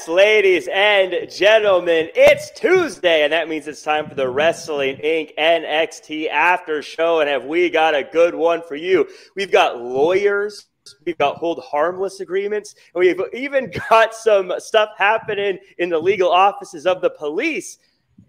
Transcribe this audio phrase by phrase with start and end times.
[0.00, 5.34] Yes, ladies and gentlemen, it's Tuesday, and that means it's time for the Wrestling Inc.
[5.36, 7.20] NXT After Show.
[7.20, 9.06] And have we got a good one for you?
[9.36, 10.68] We've got lawyers,
[11.04, 16.30] we've got hold harmless agreements, and we've even got some stuff happening in the legal
[16.30, 17.78] offices of the police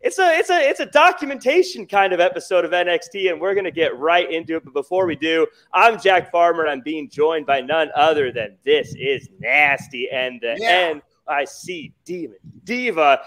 [0.01, 3.71] it's a it's a it's a documentation kind of episode of NXT, and we're gonna
[3.71, 4.63] get right into it.
[4.63, 8.57] But before we do, I'm Jack Farmer, and I'm being joined by none other than
[8.65, 10.93] this is nasty and the yeah.
[11.29, 13.21] NYC Demon Diva.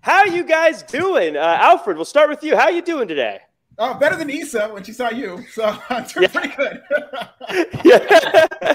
[0.00, 1.96] How are you guys doing, uh, Alfred?
[1.96, 2.56] We'll start with you.
[2.56, 3.40] How are you doing today?
[3.78, 5.44] Oh, better than Isa when she saw you.
[5.52, 6.28] So I'm doing yeah.
[6.28, 6.82] pretty good.
[7.84, 8.74] yeah.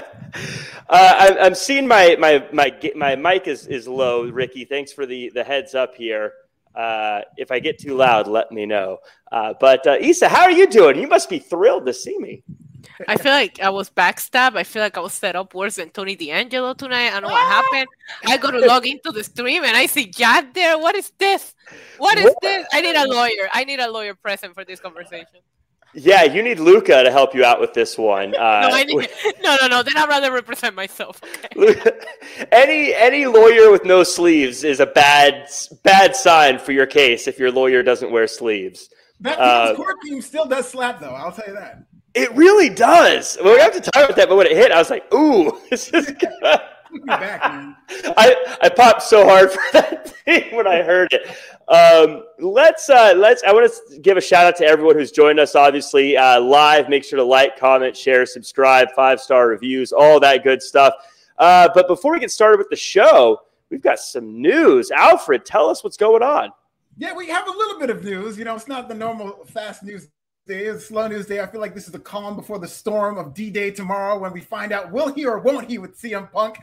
[0.88, 4.64] uh, I, I'm seeing my my my my mic is is low, Ricky.
[4.64, 6.32] Thanks for the the heads up here.
[6.74, 8.98] Uh, if I get too loud, let me know.
[9.32, 10.98] Uh, but uh, Isa, how are you doing?
[10.98, 12.44] You must be thrilled to see me.
[13.08, 14.56] I feel like I was backstabbed.
[14.56, 17.08] I feel like I was set up worse than Tony D'Angelo tonight.
[17.08, 17.88] I don't know what happened.
[18.26, 20.78] I go to log into the stream and I see Jack there.
[20.78, 21.54] What is this?
[21.98, 22.66] What is this?
[22.72, 23.48] I need a lawyer.
[23.52, 25.40] I need a lawyer present for this conversation.
[25.92, 28.34] Yeah, you need Luca to help you out with this one.
[28.36, 29.08] Uh, no, need,
[29.42, 29.82] no, no, no.
[29.82, 31.20] Then I'd rather represent myself.
[31.56, 31.80] Okay?
[32.52, 35.48] any any lawyer with no sleeves is a bad
[35.82, 38.88] bad sign for your case if your lawyer doesn't wear sleeves.
[39.20, 41.10] That uh, court team still does slap, though.
[41.10, 41.82] I'll tell you that.
[42.20, 43.38] It really does.
[43.42, 45.58] Well, we have to talk about that, but when it hit, I was like, "Ooh,
[45.70, 46.60] this is good."
[47.06, 51.28] Back, I I popped so hard for that thing when I heard it.
[51.68, 53.42] Um, let's uh, let's.
[53.42, 55.54] I want to give a shout out to everyone who's joined us.
[55.54, 56.90] Obviously, uh, live.
[56.90, 60.92] Make sure to like, comment, share, subscribe, five star reviews, all that good stuff.
[61.38, 64.90] Uh, but before we get started with the show, we've got some news.
[64.90, 66.50] Alfred, tell us what's going on.
[66.98, 68.36] Yeah, we have a little bit of news.
[68.36, 70.08] You know, it's not the normal fast news
[70.50, 70.64] day.
[70.64, 71.40] It's slow news day.
[71.40, 74.32] I feel like this is the calm before the storm of D Day tomorrow when
[74.32, 76.58] we find out will he or won't he with CM Punk.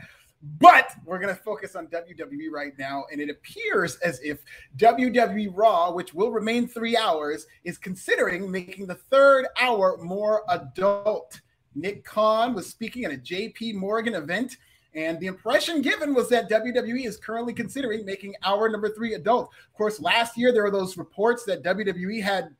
[0.60, 3.06] But we're going to focus on WWE right now.
[3.10, 4.44] And it appears as if
[4.76, 11.40] WWE Raw, which will remain three hours, is considering making the third hour more adult.
[11.74, 14.58] Nick Khan was speaking at a JP Morgan event.
[14.94, 19.50] And the impression given was that WWE is currently considering making hour number three adult.
[19.66, 22.54] Of course, last year there were those reports that WWE had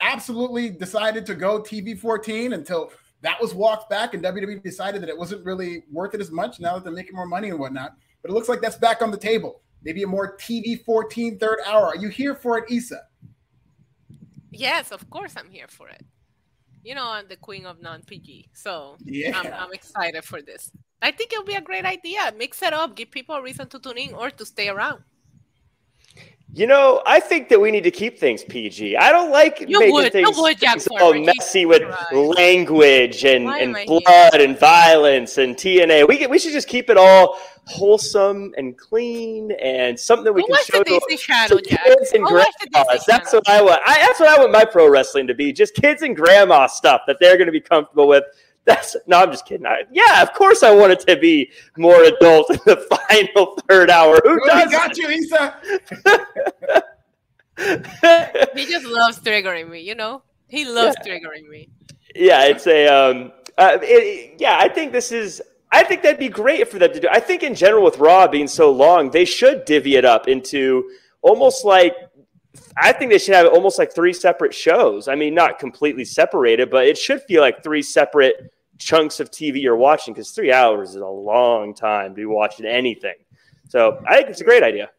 [0.00, 2.92] absolutely decided to go TV 14 until
[3.22, 6.60] that was walked back, and WWE decided that it wasn't really worth it as much
[6.60, 7.94] now that they're making more money and whatnot.
[8.22, 9.62] But it looks like that's back on the table.
[9.82, 11.86] Maybe a more TV 14 third hour.
[11.86, 13.02] Are you here for it, Isa?
[14.50, 16.04] Yes, of course I'm here for it.
[16.82, 18.50] You know, I'm the queen of non PG.
[18.52, 19.38] So yeah.
[19.38, 20.70] I'm, I'm excited for this.
[21.02, 22.32] I think it'll be a great idea.
[22.36, 25.02] Mix it up, give people a reason to tune in or to stay around.
[26.56, 28.96] You know, I think that we need to keep things PG.
[28.96, 33.74] I don't like you making would, things, would, things all messy with language and, and
[33.86, 34.40] blood here?
[34.40, 36.08] and violence and TNA.
[36.08, 40.56] We we should just keep it all wholesome and clean and something that we can
[40.64, 43.04] show to, channel, to kids and grandmas.
[43.06, 43.82] That's what I want.
[43.84, 45.52] I, that's what I want my pro wrestling to be.
[45.52, 48.24] Just kids and grandma stuff that they're going to be comfortable with
[48.66, 49.66] that's no, I'm just kidding.
[49.66, 52.76] I, yeah, of course I want it to be more adult in the
[53.08, 54.20] final third hour.
[54.24, 54.70] Who does?
[54.70, 55.54] Got you, Isa.
[58.54, 59.80] he just loves triggering me.
[59.80, 61.12] You know, he loves yeah.
[61.12, 61.68] triggering me.
[62.14, 64.58] Yeah, it's a um, uh, it, yeah.
[64.60, 65.40] I think this is
[65.70, 67.08] I think that'd be great for them to do.
[67.10, 70.90] I think in general, with Raw being so long, they should divvy it up into
[71.22, 71.94] almost like
[72.76, 75.08] I think they should have almost like three separate shows.
[75.08, 79.60] I mean, not completely separated, but it should feel like three separate chunks of TV
[79.60, 83.14] you're watching because three hours is a long time to be watching anything.
[83.68, 84.90] So I think it's a great idea.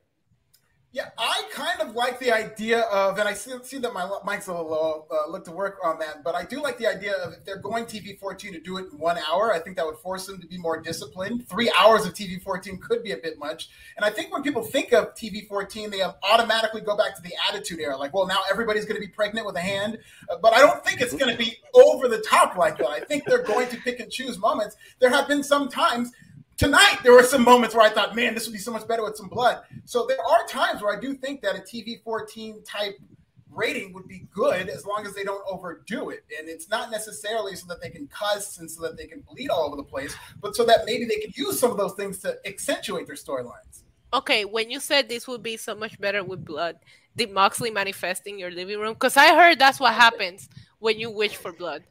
[0.93, 4.47] Yeah, I kind of like the idea of, and I see, see that my mic's
[4.47, 7.13] a little low, uh, look to work on that, but I do like the idea
[7.17, 9.85] of if they're going TV 14 to do it in one hour, I think that
[9.85, 11.47] would force them to be more disciplined.
[11.49, 13.69] Three hours of TV 14 could be a bit much.
[13.97, 17.33] And I think when people think of TV 14, they automatically go back to the
[17.49, 17.97] attitude era.
[17.97, 19.99] Like, well, now everybody's going to be pregnant with a hand.
[20.29, 22.87] Uh, but I don't think it's going to be over the top like that.
[22.87, 24.77] I think they're going to pick and choose moments.
[24.99, 26.13] There have been some times
[26.57, 29.03] tonight there were some moments where I thought, man, this would be so much better
[29.03, 29.61] with some blood.
[29.85, 32.97] So there are times where I do think that a TV 14 type
[33.51, 36.23] rating would be good as long as they don't overdo it.
[36.37, 39.49] And it's not necessarily so that they can cuss and so that they can bleed
[39.49, 42.19] all over the place, but so that maybe they can use some of those things
[42.19, 43.83] to accentuate their storylines.
[44.13, 46.77] Okay, when you said this would be so much better with blood,
[47.15, 48.93] did Moxley manifest in your living room?
[48.93, 50.47] Because I heard that's what happens
[50.79, 51.83] when you wish for blood.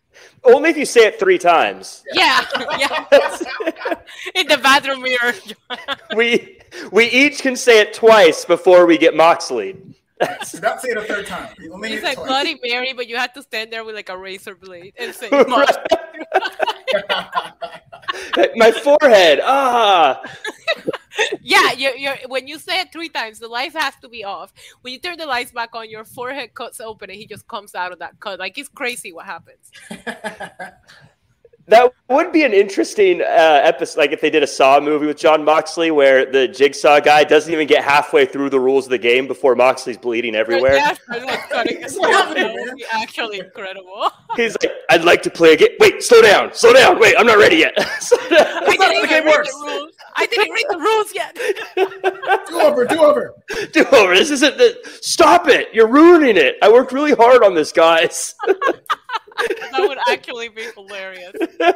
[0.45, 2.05] Only if you say it three times.
[2.13, 2.45] Yeah,
[2.79, 3.05] yeah.
[4.35, 5.35] in the bathroom mirror.
[6.15, 6.59] we
[6.93, 9.77] we each can say it twice before we get Moxley.
[10.21, 11.55] Do not say it a third time.
[11.71, 12.27] Only it's like twice.
[12.27, 15.29] Bloody Mary, but you had to stand there with like a razor blade and say
[18.57, 19.41] My forehead.
[19.43, 20.23] Ah.
[21.43, 24.53] Yeah, you're, you're, when you say it three times, the lights has to be off.
[24.81, 27.75] When you turn the lights back on, your forehead cuts open and he just comes
[27.75, 28.39] out of that cut.
[28.39, 29.71] Like it's crazy what happens.
[31.69, 35.17] That would be an interesting uh, episode, like if they did a Saw movie with
[35.17, 38.99] Jon Moxley, where the Jigsaw guy doesn't even get halfway through the rules of the
[38.99, 40.77] game before Moxley's bleeding everywhere.
[42.93, 44.11] Actually incredible.
[44.37, 45.71] He's like, "I'd like to play a game.
[45.81, 47.01] Wait, slow down, slow down.
[47.01, 47.75] Wait, I'm not ready yet."
[48.27, 49.96] Even read the rules.
[50.17, 51.37] I didn't read the rules yet.
[52.49, 53.35] do over, do over,
[53.73, 54.15] do over.
[54.15, 54.79] This isn't the.
[55.03, 55.69] Stop it!
[55.73, 56.57] You're ruining it.
[56.63, 61.33] I worked really hard on this, guys that would actually be hilarious.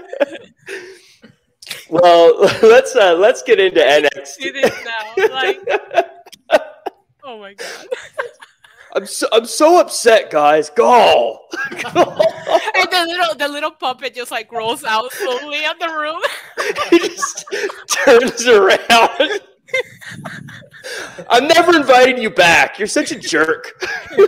[1.91, 4.37] well, let's uh, let's get into NXT.
[4.41, 5.15] It is now.
[5.29, 5.61] Like,
[7.25, 7.87] oh my god.
[8.95, 10.71] I'm so, I'm so upset, guys.
[10.71, 11.39] Go.
[11.53, 16.21] and the little the little puppet just like rolls out slowly on the room.
[16.91, 17.45] he just
[17.89, 19.41] turns around.
[21.29, 22.79] I'm never inviting you back.
[22.79, 23.81] You're such a jerk.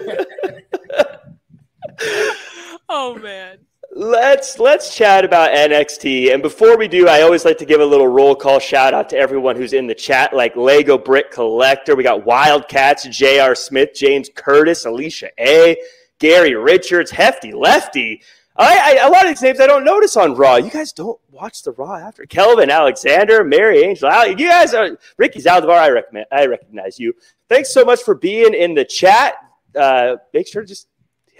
[2.88, 3.58] oh man.
[3.94, 6.33] Let's let's chat about NXT.
[6.33, 9.11] And before we do, I always like to give a little roll call shout out
[9.11, 11.94] to everyone who's in the chat, like Lego Brick Collector.
[11.94, 13.55] We got Wildcats, J.R.
[13.55, 15.77] Smith, James Curtis, Alicia A,
[16.19, 18.23] Gary Richards, Hefty Lefty.
[18.56, 20.56] I, I, a lot of these names I don't notice on Raw.
[20.56, 24.27] You guys don't watch the Raw after Kelvin Alexander, Mary Angel.
[24.27, 25.77] You guys are Ricky Zaldivar.
[25.77, 26.27] I recommend.
[26.33, 27.12] I recognize you.
[27.50, 29.35] Thanks so much for being in the chat.
[29.77, 30.87] Uh, make sure to just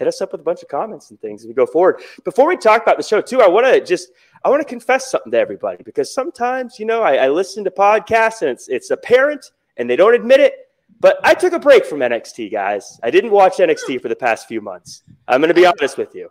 [0.03, 2.01] hit us up with a bunch of comments and things as we go forward.
[2.23, 4.09] Before we talk about the show, too, I want to just
[4.43, 7.71] I want to confess something to everybody because sometimes, you know, I, I listen to
[7.71, 10.55] podcasts and it's it's apparent and they don't admit it.
[10.99, 12.99] But I took a break from NXT, guys.
[13.03, 15.03] I didn't watch NXT for the past few months.
[15.27, 16.29] I'm going to be honest with you.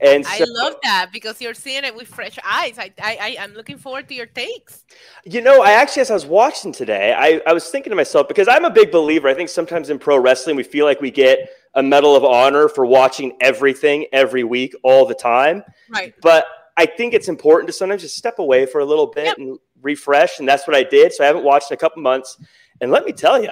[0.00, 2.78] And so, I love that because you're seeing it with fresh eyes.
[2.78, 4.84] I, I, I, am looking forward to your takes.
[5.24, 8.28] You know, I actually, as I was watching today, I, I was thinking to myself
[8.28, 9.28] because I'm a big believer.
[9.28, 12.68] I think sometimes in pro wrestling, we feel like we get a medal of honor
[12.68, 15.62] for watching everything every week, all the time.
[15.88, 16.14] Right.
[16.22, 16.46] But
[16.76, 19.38] I think it's important to sometimes just step away for a little bit yep.
[19.38, 20.38] and refresh.
[20.38, 21.12] And that's what I did.
[21.12, 22.38] So I haven't watched in a couple months.
[22.80, 23.50] And let me tell you,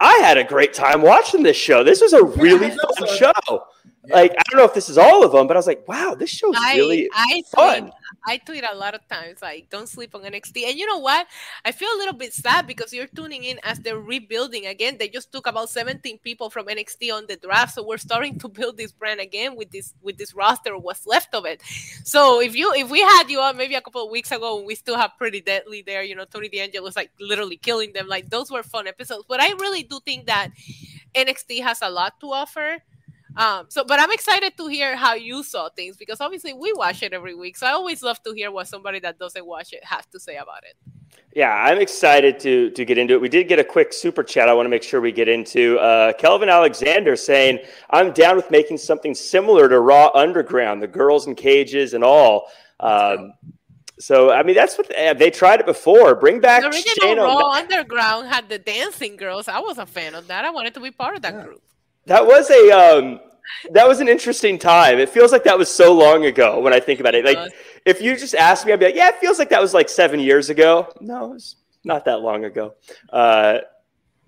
[0.00, 1.82] I had a great time watching this show.
[1.82, 3.64] This was a really fun show.
[4.04, 6.14] Like I don't know if this is all of them, but I was like, wow,
[6.18, 7.82] this show's I, really I fun.
[7.82, 7.92] Tweet,
[8.26, 10.64] I tweet a lot of times like, don't sleep on NXT.
[10.66, 11.26] And you know what?
[11.64, 14.96] I feel a little bit sad because you're tuning in as they're rebuilding again.
[14.98, 18.48] They just took about 17 people from NXT on the draft, so we're starting to
[18.48, 21.62] build this brand again with this with this roster what's left of it.
[22.04, 24.74] So if you if we had you on maybe a couple of weeks ago, we
[24.74, 26.02] still have pretty deadly there.
[26.02, 28.06] You know, Tony D'Angelo was like literally killing them.
[28.06, 29.24] Like those were fun episodes.
[29.28, 30.50] But I really do think that
[31.14, 32.78] NXT has a lot to offer
[33.38, 37.04] um, so, but I'm excited to hear how you saw things because obviously we watch
[37.04, 37.56] it every week.
[37.56, 40.36] So I always love to hear what somebody that doesn't watch it has to say
[40.36, 40.74] about it.
[41.34, 43.20] Yeah, I'm excited to to get into it.
[43.20, 44.48] We did get a quick super chat.
[44.48, 48.50] I want to make sure we get into uh, Kelvin Alexander saying, "I'm down with
[48.50, 52.48] making something similar to Raw Underground, the girls in cages and all."
[52.80, 53.34] Um,
[54.00, 56.16] so I mean, that's what they, they, tried it before.
[56.16, 59.46] Bring back the original Shane Raw Underground had the dancing girls.
[59.46, 60.44] I was a fan of that.
[60.44, 61.44] I wanted to be part of that yeah.
[61.44, 61.62] group.
[62.06, 63.20] That was a um,
[63.70, 64.98] that was an interesting time.
[64.98, 67.24] It feels like that was so long ago when I think about it.
[67.24, 67.38] Like
[67.84, 69.88] if you just asked me, I'd be like, yeah, it feels like that was like
[69.88, 70.92] seven years ago.
[71.00, 72.74] No, it was not that long ago.
[73.10, 73.58] Uh,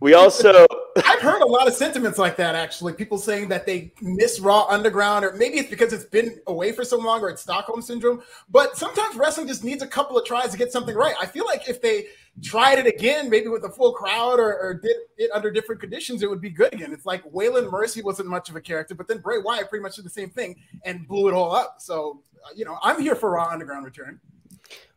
[0.00, 0.67] we also
[1.05, 2.95] I've heard a lot of sentiments like that actually.
[2.95, 6.85] People saying that they miss Raw Underground, or maybe it's because it's been away for
[6.85, 8.23] so long, or it's Stockholm syndrome.
[8.49, 11.15] But sometimes wrestling just needs a couple of tries to get something right.
[11.21, 12.07] I feel like if they
[12.43, 16.23] tried it again, maybe with a full crowd or, or did it under different conditions,
[16.23, 16.93] it would be good again.
[16.93, 19.97] It's like Waylon Mercy wasn't much of a character, but then Bray Wyatt pretty much
[19.97, 21.77] did the same thing and blew it all up.
[21.79, 24.21] So uh, you know, I'm here for Raw Underground return.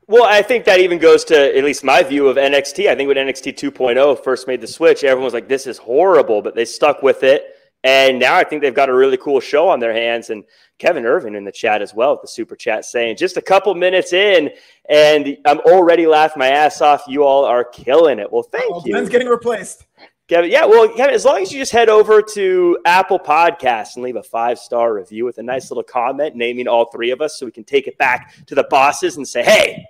[0.07, 2.89] Well, I think that even goes to at least my view of NXT.
[2.89, 6.41] I think when NXT 2.0 first made the switch, everyone was like, this is horrible,
[6.41, 7.52] but they stuck with it.
[7.83, 10.29] And now I think they've got a really cool show on their hands.
[10.29, 10.45] And
[10.79, 14.13] Kevin Irvin in the chat as well, the super chat saying, just a couple minutes
[14.13, 14.51] in,
[14.89, 17.03] and I'm already laughing my ass off.
[17.07, 18.31] You all are killing it.
[18.31, 18.93] Well, thank oh, you.
[18.93, 19.85] Ben's getting replaced.
[20.29, 24.03] Kevin, yeah, well, Kevin, as long as you just head over to Apple Podcasts and
[24.03, 27.37] leave a five star review with a nice little comment naming all three of us
[27.37, 29.85] so we can take it back to the bosses and say, hey,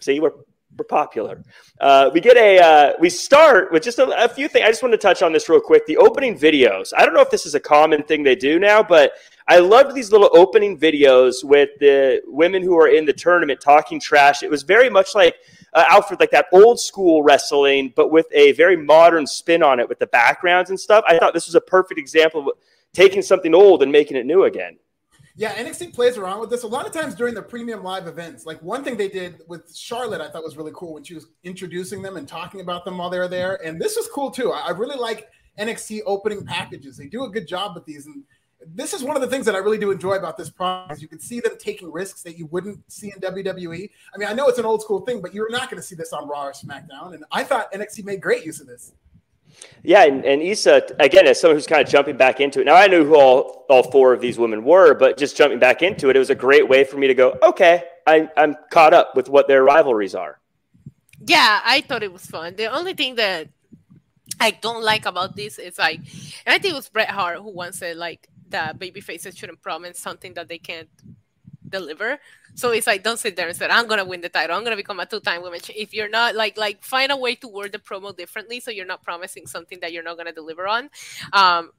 [0.00, 0.32] see, we're,
[0.78, 1.42] we're popular.
[1.80, 4.64] Uh, we get a, uh, we start with just a, a few things.
[4.64, 5.86] I just want to touch on this real quick.
[5.86, 6.92] The opening videos.
[6.96, 9.12] I don't know if this is a common thing they do now, but
[9.48, 14.00] I loved these little opening videos with the women who are in the tournament talking
[14.00, 14.42] trash.
[14.42, 15.36] It was very much like
[15.72, 19.88] uh, Alfred, like that old school wrestling, but with a very modern spin on it
[19.88, 21.04] with the backgrounds and stuff.
[21.06, 22.56] I thought this was a perfect example of
[22.92, 24.78] taking something old and making it new again.
[25.38, 28.46] Yeah, NXT plays around with this a lot of times during the premium live events.
[28.46, 31.26] Like one thing they did with Charlotte, I thought was really cool when she was
[31.44, 33.62] introducing them and talking about them while they were there.
[33.62, 34.52] And this was cool too.
[34.52, 35.28] I really like
[35.58, 36.96] NXT opening packages.
[36.96, 38.06] They do a good job with these.
[38.06, 38.24] And
[38.74, 41.02] this is one of the things that I really do enjoy about this product.
[41.02, 43.90] You can see them taking risks that you wouldn't see in WWE.
[44.14, 45.94] I mean, I know it's an old school thing, but you're not going to see
[45.94, 47.14] this on Raw or SmackDown.
[47.14, 48.94] And I thought NXT made great use of this.
[49.82, 52.64] Yeah, and, and Isa, again, as someone who's kind of jumping back into it.
[52.64, 55.82] Now, I knew who all, all four of these women were, but just jumping back
[55.82, 58.94] into it, it was a great way for me to go, okay, I, I'm caught
[58.94, 60.40] up with what their rivalries are.
[61.24, 62.56] Yeah, I thought it was fun.
[62.56, 63.48] The only thing that
[64.40, 67.50] I don't like about this is like, and I think it was Bret Hart who
[67.50, 70.88] once said, like, that baby faces shouldn't promise something that they can't
[71.78, 72.18] deliver.
[72.54, 74.56] So it's like don't sit there and say I'm gonna win the title.
[74.56, 75.60] I'm gonna become a two-time women.
[75.74, 78.92] If you're not like like find a way to word the promo differently so you're
[78.94, 80.90] not promising something that you're not gonna deliver on.
[81.32, 81.72] Um,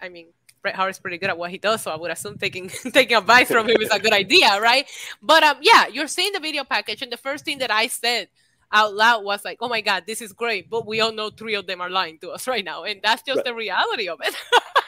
[0.00, 0.28] I mean,
[0.62, 3.16] Bret Hart is pretty good at what he does, so I would assume taking taking
[3.16, 4.88] advice from him is a good idea, right?
[5.20, 8.28] But um, yeah, you're seeing the video package, and the first thing that I said
[8.70, 11.54] out loud was like, "Oh my god, this is great," but we all know three
[11.54, 13.44] of them are lying to us right now, and that's just right.
[13.44, 14.34] the reality of it.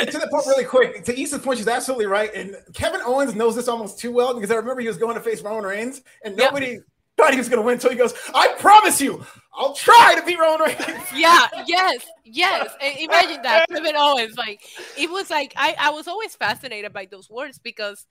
[0.00, 2.32] to the point really quick, to Isa's point, she's absolutely right.
[2.34, 5.20] And Kevin Owens knows this almost too well because I remember he was going to
[5.20, 6.82] face Roman Reigns and nobody yep.
[7.16, 9.24] thought he was going to win until he goes, I promise you,
[9.54, 11.02] I'll try to beat Roman Reigns.
[11.14, 12.72] Yeah, yes, yes.
[12.82, 13.66] And imagine that.
[13.68, 14.60] Kevin Owens, like,
[14.98, 18.06] it was like, I, I was always fascinated by those words because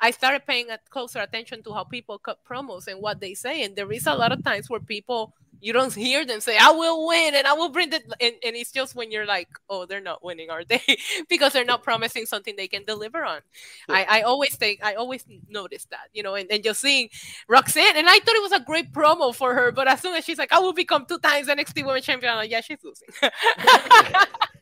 [0.00, 3.62] I started paying a closer attention to how people cut promos and what they say.
[3.62, 6.70] And there is a lot of times where people you don't hear them say i
[6.70, 9.86] will win and i will bring the and, and it's just when you're like oh
[9.86, 10.80] they're not winning are they?
[11.28, 13.40] Because they're not promising something they can deliver on.
[13.88, 13.96] Yeah.
[13.96, 17.08] I, I always think i always notice that you know and, and just seeing
[17.48, 20.24] roxanne and i thought it was a great promo for her but as soon as
[20.24, 23.08] she's like i will become two times nxt women champion I'm like yeah she's losing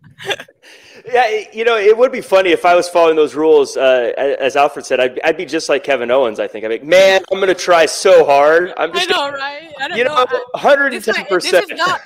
[1.13, 3.77] yeah, you know, it would be funny if I was following those rules.
[3.77, 6.41] Uh, as Alfred said, I'd, I'd, be just like Kevin Owens.
[6.41, 6.65] I think.
[6.65, 8.73] I'd be, like, man, I'm going to try so hard.
[8.77, 9.09] I'm just.
[9.09, 9.73] I know, gonna, right?
[9.81, 11.69] I you know, 110 percent.
[11.69, 12.01] This, is not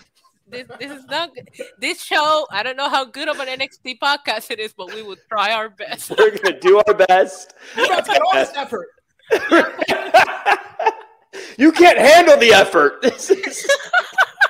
[0.51, 1.31] this is not
[1.79, 2.47] this show.
[2.51, 5.53] I don't know how good of an NXT podcast it is, but we will try
[5.53, 6.11] our best.
[6.11, 7.55] We're gonna do our best.
[7.77, 8.89] We're about to get all this effort.
[11.59, 13.05] you can't handle the effort.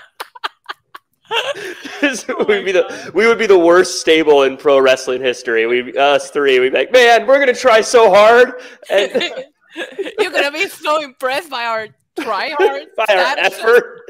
[2.00, 5.20] This is oh we'd be the we would be the worst stable in pro wrestling
[5.20, 5.66] history.
[5.66, 8.54] We us three, we'd be like, man, we're gonna try so hard.
[8.90, 9.12] And
[10.18, 14.00] You're gonna be so impressed by our try hard, by our effort.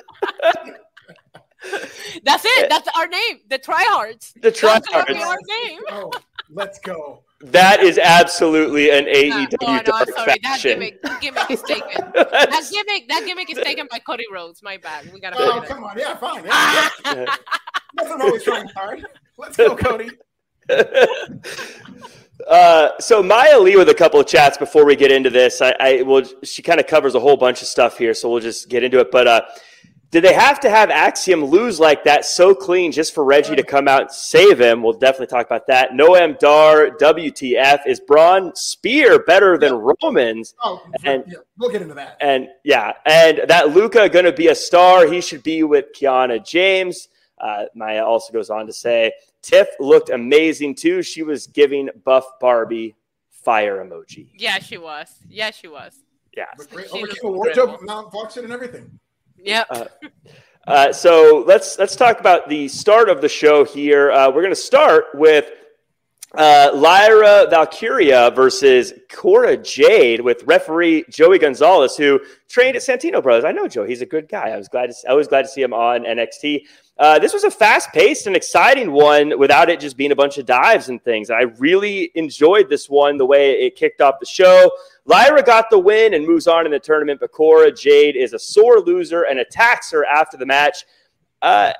[2.24, 2.70] That's it.
[2.70, 3.40] That's our name.
[3.48, 4.32] The tryhards.
[4.40, 4.84] The tryhards.
[4.92, 5.80] That's our name.
[5.90, 6.12] Oh,
[6.48, 7.24] let's go.
[7.42, 10.34] That is absolutely an AEW oh, no, dark sorry.
[10.42, 11.86] That gimmick, that gimmick is taken.
[12.14, 14.62] that gimmick, that gimmick is taken by Cody Rhodes.
[14.62, 15.10] My bad.
[15.10, 15.36] We gotta.
[15.38, 15.98] Oh, come on.
[15.98, 16.44] Yeah, fine.
[16.44, 17.24] Yeah, yeah.
[17.94, 19.06] Nothing always trying hard.
[19.38, 20.10] Let's go, Cody.
[22.48, 25.60] Uh, so Maya Lee with a couple of chats before we get into this.
[25.60, 26.22] I, I will.
[26.42, 28.98] She kind of covers a whole bunch of stuff here, so we'll just get into
[28.98, 29.10] it.
[29.10, 29.42] But uh,
[30.10, 33.62] did they have to have Axiom lose like that so clean just for Reggie to
[33.62, 34.82] come out and save him?
[34.82, 35.92] We'll definitely talk about that.
[35.92, 37.86] Noam Dar, WTF.
[37.86, 39.92] Is Bron Spear better than yeah.
[40.02, 40.54] Roman's?
[40.64, 41.38] Oh, and, yeah.
[41.58, 42.16] we'll get into that.
[42.20, 45.06] And yeah, and that Luca going to be a star.
[45.06, 47.08] He should be with Kiana James.
[47.40, 49.12] Uh, Maya also goes on to say,
[49.42, 51.02] Tiff looked amazing too.
[51.02, 52.96] She was giving Buff Barbie
[53.30, 54.30] fire emoji.
[54.36, 55.08] Yeah, she was.
[55.28, 55.94] Yeah, she was.
[56.36, 56.46] Yeah.
[56.56, 57.86] Great, She overcame looks a wardrobe, incredible.
[57.86, 58.98] malfunction, and everything.
[59.42, 59.66] Yep.
[59.70, 59.84] Uh,
[60.66, 64.12] Uh, so let's let's talk about the start of the show here.
[64.12, 65.50] Uh, we're going to start with
[66.36, 73.44] uh, Lyra Valkyria versus Cora Jade with referee Joey Gonzalez, who trained at Santino Brothers.
[73.44, 74.50] I know Joe; he's a good guy.
[74.50, 76.60] I was glad to I was glad to see him on NXT.
[76.98, 80.44] Uh, this was a fast-paced and exciting one without it just being a bunch of
[80.44, 81.30] dives and things.
[81.30, 84.70] I really enjoyed this one, the way it kicked off the show.
[85.10, 88.38] Lyra got the win and moves on in the tournament, but Cora Jade is a
[88.38, 90.84] sore loser and attacks her after the match.
[91.42, 91.72] Uh,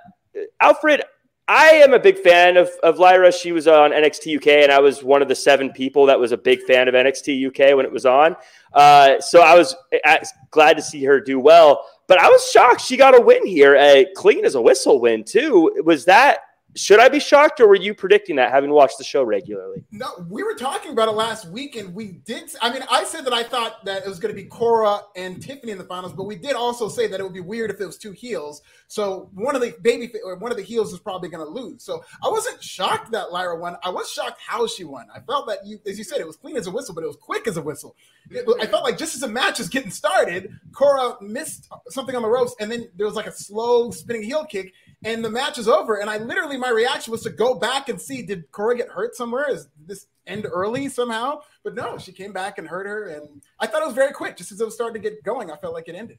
[0.61, 1.03] Alfred,
[1.47, 3.31] I am a big fan of, of Lyra.
[3.31, 6.33] She was on NXT UK, and I was one of the seven people that was
[6.33, 8.35] a big fan of NXT UK when it was on.
[8.73, 10.17] Uh, so I was uh,
[10.51, 11.87] glad to see her do well.
[12.09, 15.23] But I was shocked she got a win here, a clean as a whistle win
[15.23, 15.83] too.
[15.85, 16.41] Was that
[16.77, 19.85] should I be shocked, or were you predicting that, having watched the show regularly?
[19.91, 22.51] No, we were talking about it last week, and we did.
[22.63, 25.43] I mean, I said that I thought that it was going to be Cora and
[25.43, 27.81] Tiffany in the finals, but we did also say that it would be weird if
[27.81, 28.63] it was two heels.
[28.87, 31.83] So one of the baby or one of the heels is probably going to lose.
[31.83, 33.77] So I wasn't shocked that Lyra won.
[33.83, 35.09] I was shocked how she won.
[35.15, 37.09] I felt that you, as you said, it was clean as a whistle, but it
[37.09, 37.97] was quick as a whistle.
[38.31, 42.23] It, I felt like just as the match was getting started, Cora missed something on
[42.23, 44.73] the ropes, and then there was like a slow spinning heel kick,
[45.05, 45.97] and the match is over.
[45.97, 49.15] And I literally, my reaction was to go back and see did Cora get hurt
[49.15, 49.51] somewhere?
[49.51, 51.41] Is this end early somehow?
[51.65, 54.37] But no, she came back and hurt her, and I thought it was very quick.
[54.37, 56.19] Just as it was starting to get going, I felt like it ended.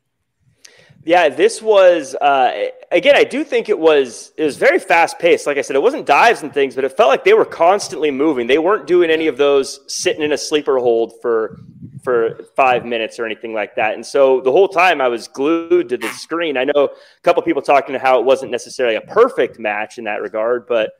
[1.04, 3.16] Yeah, this was uh, again.
[3.16, 5.48] I do think it was it was very fast paced.
[5.48, 8.12] Like I said, it wasn't dives and things, but it felt like they were constantly
[8.12, 8.46] moving.
[8.46, 11.60] They weren't doing any of those sitting in a sleeper hold for
[12.04, 13.94] for five minutes or anything like that.
[13.94, 16.58] And so the whole time I was glued to the screen.
[16.58, 20.06] I know a couple people talking to how it wasn't necessarily a perfect match in
[20.06, 20.92] that regard, but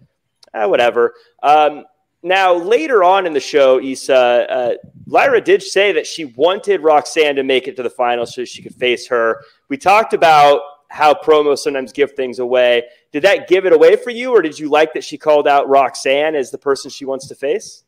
[0.54, 1.14] uh, whatever.
[1.42, 1.86] Um,
[2.24, 4.74] now, later on in the show, Isa, uh,
[5.08, 8.62] Lyra did say that she wanted Roxanne to make it to the final so she
[8.62, 9.44] could face her.
[9.70, 12.84] We talked about how promos sometimes give things away.
[13.12, 15.68] Did that give it away for you, or did you like that she called out
[15.68, 17.84] Roxanne as the person she wants to face?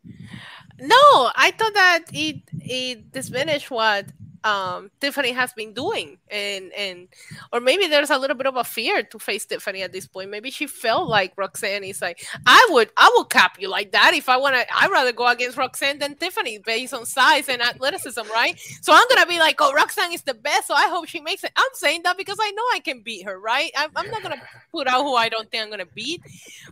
[0.84, 4.08] No, I thought that it it diminished what
[4.44, 7.08] um, Tiffany has been doing, and and
[7.54, 10.30] or maybe there's a little bit of a fear to face Tiffany at this point.
[10.30, 14.12] Maybe she felt like Roxanne is like, I would I would cap you like that
[14.14, 14.66] if I want to.
[14.76, 18.60] I'd rather go against Roxanne than Tiffany based on size and athleticism, right?
[18.82, 21.46] So I'm gonna be like, oh, Roxanne is the best, so I hope she makes
[21.46, 21.52] it.
[21.56, 23.72] I'm saying that because I know I can beat her, right?
[23.78, 24.42] I'm, I'm not gonna
[24.74, 26.22] put out who I don't think I'm gonna beat,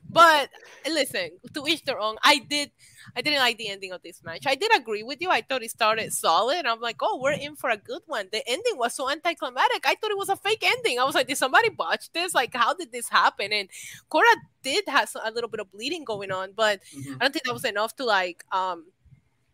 [0.10, 0.50] but
[0.86, 2.18] listen, to each their own.
[2.24, 2.72] I did.
[3.16, 4.46] I didn't like the ending of this match.
[4.46, 5.30] I did agree with you.
[5.30, 6.66] I thought it started solid.
[6.66, 8.28] I'm like, oh, we're in for a good one.
[8.32, 9.86] The ending was so anticlimactic.
[9.86, 11.00] I thought it was a fake ending.
[11.00, 12.34] I was like, did somebody botch this?
[12.34, 13.52] Like, how did this happen?
[13.54, 13.70] And
[14.10, 14.28] Cora
[14.64, 17.16] did have a little bit of bleeding going on, but mm-hmm.
[17.16, 18.86] I don't think that was enough to like um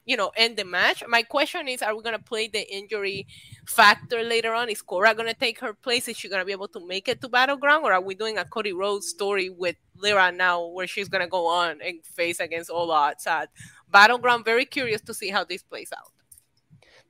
[0.07, 1.03] you know, end the match.
[1.07, 3.27] My question is, are we gonna play the injury
[3.67, 4.69] factor later on?
[4.69, 6.07] Is Cora gonna take her place?
[6.07, 8.45] Is she gonna be able to make it to Battleground, or are we doing a
[8.45, 12.89] Cody Rhodes story with Lyra now, where she's gonna go on and face against all
[12.89, 13.49] odds at
[13.91, 14.45] Battleground?
[14.45, 16.11] Very curious to see how this plays out.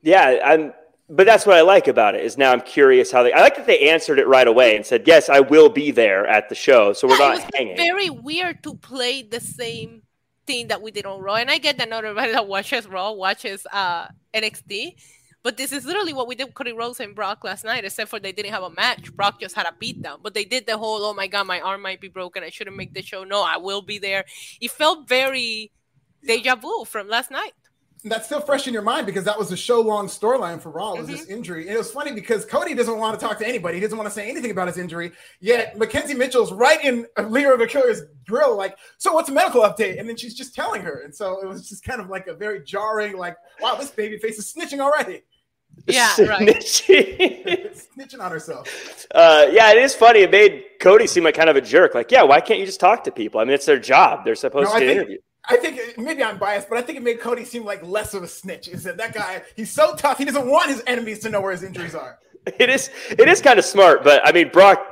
[0.02, 0.74] Yeah, I'm.
[1.10, 3.32] But that's what I like about it is now I'm curious how they.
[3.32, 6.26] I like that they answered it right away and said, "Yes, I will be there
[6.26, 7.76] at the show." So we're yeah, not hanging.
[7.76, 10.02] Very weird to play the same
[10.48, 11.36] thing that we did on Raw.
[11.36, 14.96] And I get that not everybody that watches Raw watches uh, NXT.
[15.44, 18.10] But this is literally what we did with Cody Rhodes and Brock last night, except
[18.10, 19.14] for they didn't have a match.
[19.14, 20.18] Brock just had a beatdown.
[20.20, 22.42] But they did the whole, oh my God, my arm might be broken.
[22.42, 23.22] I shouldn't make the show.
[23.22, 24.24] No, I will be there.
[24.60, 25.70] It felt very
[26.26, 27.52] deja vu from last night
[28.04, 30.94] that's still fresh in your mind because that was a show long storyline for Raw
[30.94, 31.12] was mm-hmm.
[31.12, 31.66] this injury.
[31.66, 33.76] And it was funny because Cody doesn't want to talk to anybody.
[33.76, 35.12] He doesn't want to say anything about his injury.
[35.40, 39.98] Yet McKenzie Mitchell's right in Lyra Valkyria's grill, like, so what's a medical update?
[39.98, 41.02] And then she's just telling her.
[41.02, 44.18] And so it was just kind of like a very jarring, like, wow, this baby
[44.18, 45.22] face is snitching already.
[45.86, 46.46] Yeah, right.
[46.46, 48.68] snitching on herself.
[49.14, 50.20] Uh, yeah, it is funny.
[50.20, 51.94] It made Cody seem like kind of a jerk.
[51.94, 53.40] Like, yeah, why can't you just talk to people?
[53.40, 54.24] I mean, it's their job.
[54.24, 55.18] They're supposed no, to interview.
[55.48, 58.22] I think maybe I'm biased, but I think it made Cody seem like less of
[58.22, 58.68] a snitch.
[58.68, 59.42] Is that that guy?
[59.56, 60.18] He's so tough.
[60.18, 62.18] He doesn't want his enemies to know where his injuries are.
[62.58, 62.90] It is.
[63.10, 64.84] It is kind of smart, but I mean, Brock.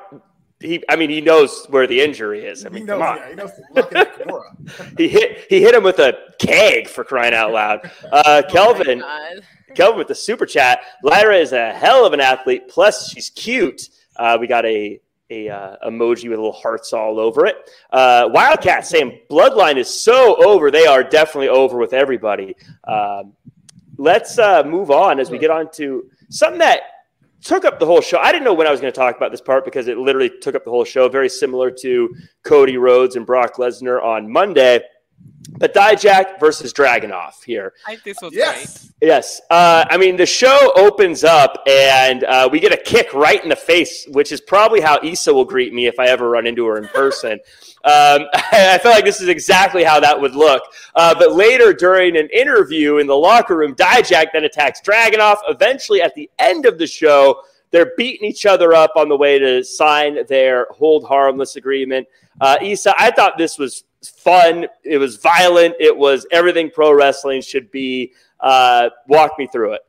[0.58, 2.64] He, I mean, he knows where the injury is.
[2.64, 3.16] I mean, he knows, come on.
[3.18, 4.42] Yeah, he knows.
[4.98, 5.46] he hit.
[5.50, 7.90] He hit him with a keg for crying out loud.
[8.10, 9.02] Uh, oh Kelvin.
[9.04, 9.40] Oh
[9.74, 10.80] Kelvin with the super chat.
[11.02, 12.68] Lyra is a hell of an athlete.
[12.68, 13.90] Plus, she's cute.
[14.16, 14.98] Uh, we got a
[15.30, 17.56] a uh, emoji with little hearts all over it.
[17.90, 20.70] Uh, Wildcat saying Bloodline is so over.
[20.70, 22.54] They are definitely over with everybody.
[22.84, 23.32] Um,
[23.96, 26.80] let's uh, move on as we get on to something that
[27.42, 28.18] took up the whole show.
[28.18, 30.30] I didn't know when I was going to talk about this part because it literally
[30.40, 31.08] took up the whole show.
[31.08, 34.80] Very similar to Cody Rhodes and Brock Lesnar on Monday.
[35.58, 37.72] But Dijak versus Dragunov here.
[37.86, 38.92] I think this was Yes.
[39.00, 39.40] Yes.
[39.50, 43.48] Uh, I mean, the show opens up and uh, we get a kick right in
[43.48, 46.66] the face, which is probably how Isa will greet me if I ever run into
[46.66, 47.32] her in person.
[47.84, 50.62] um, I feel like this is exactly how that would look.
[50.94, 55.36] Uh, but later during an interview in the locker room, Dijak then attacks Dragunov.
[55.48, 59.38] Eventually, at the end of the show, they're beating each other up on the way
[59.38, 62.06] to sign their hold harmless agreement.
[62.40, 64.66] Uh, Isa, I thought this was fun.
[64.84, 65.74] It was violent.
[65.80, 68.12] It was everything pro wrestling should be.
[68.40, 69.80] Uh, walk me through it.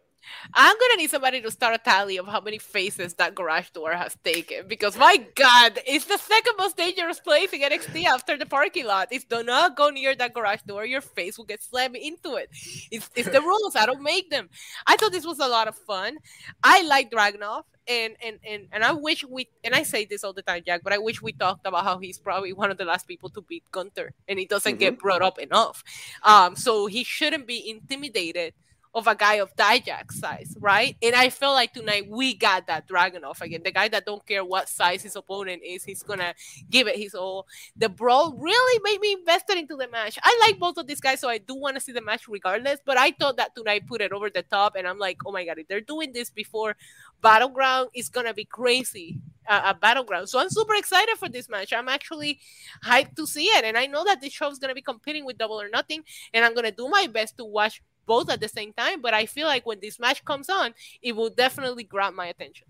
[0.53, 3.93] I'm gonna need somebody to start a tally of how many faces that garage door
[3.93, 8.45] has taken because my god, it's the second most dangerous place in NXT after the
[8.45, 9.09] parking lot.
[9.11, 12.49] If do not go near that garage door, your face will get slammed into it.
[12.91, 14.49] It's, it's the rules, I don't make them.
[14.85, 16.17] I thought this was a lot of fun.
[16.63, 17.63] I like Dragunov.
[17.89, 20.81] And, and and and I wish we and I say this all the time, Jack,
[20.83, 23.39] but I wish we talked about how he's probably one of the last people to
[23.39, 25.85] beat Gunther, and he doesn't get brought up enough.
[26.23, 28.53] Um, so he shouldn't be intimidated
[28.97, 30.97] of a guy of Dijak size, right?
[31.03, 33.61] And I feel like tonight we got that Dragunov again.
[33.63, 36.33] The guy that don't care what size his opponent is, he's gonna
[36.71, 37.45] give it his all.
[37.75, 40.17] The brawl really made me invested into the match.
[40.23, 42.79] I like both of these guys, so I do want to see the match regardless.
[42.83, 45.45] But I thought that tonight put it over the top, and I'm like, oh my
[45.45, 46.75] god, if they're doing this before
[47.21, 49.19] Battleground, it's gonna be crazy.
[49.49, 51.71] Uh, a battleground, so I'm super excited for this match.
[51.71, 52.37] I'm actually
[52.83, 55.37] hyped to see it, and I know that this show is gonna be competing with
[55.37, 58.73] Double or Nothing, and I'm gonna do my best to watch both at the same
[58.73, 59.01] time.
[59.01, 62.67] But I feel like when this match comes on, it will definitely grab my attention.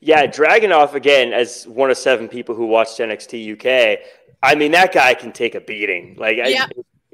[0.00, 4.00] Yeah, Dragunov again as one of seven people who watched NXT UK.
[4.42, 6.16] I mean, that guy can take a beating.
[6.18, 6.66] Like, Yeah.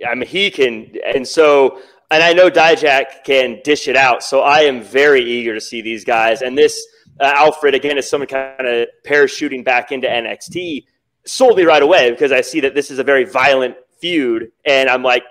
[0.05, 4.22] I, I mean, he can, and so, and I know Dijak can dish it out.
[4.22, 6.42] So I am very eager to see these guys.
[6.42, 6.85] And this
[7.20, 10.85] uh, Alfred again is someone kind of parachuting back into NXT.
[11.24, 14.90] Sold me right away because I see that this is a very violent feud, and
[14.90, 15.22] I'm like,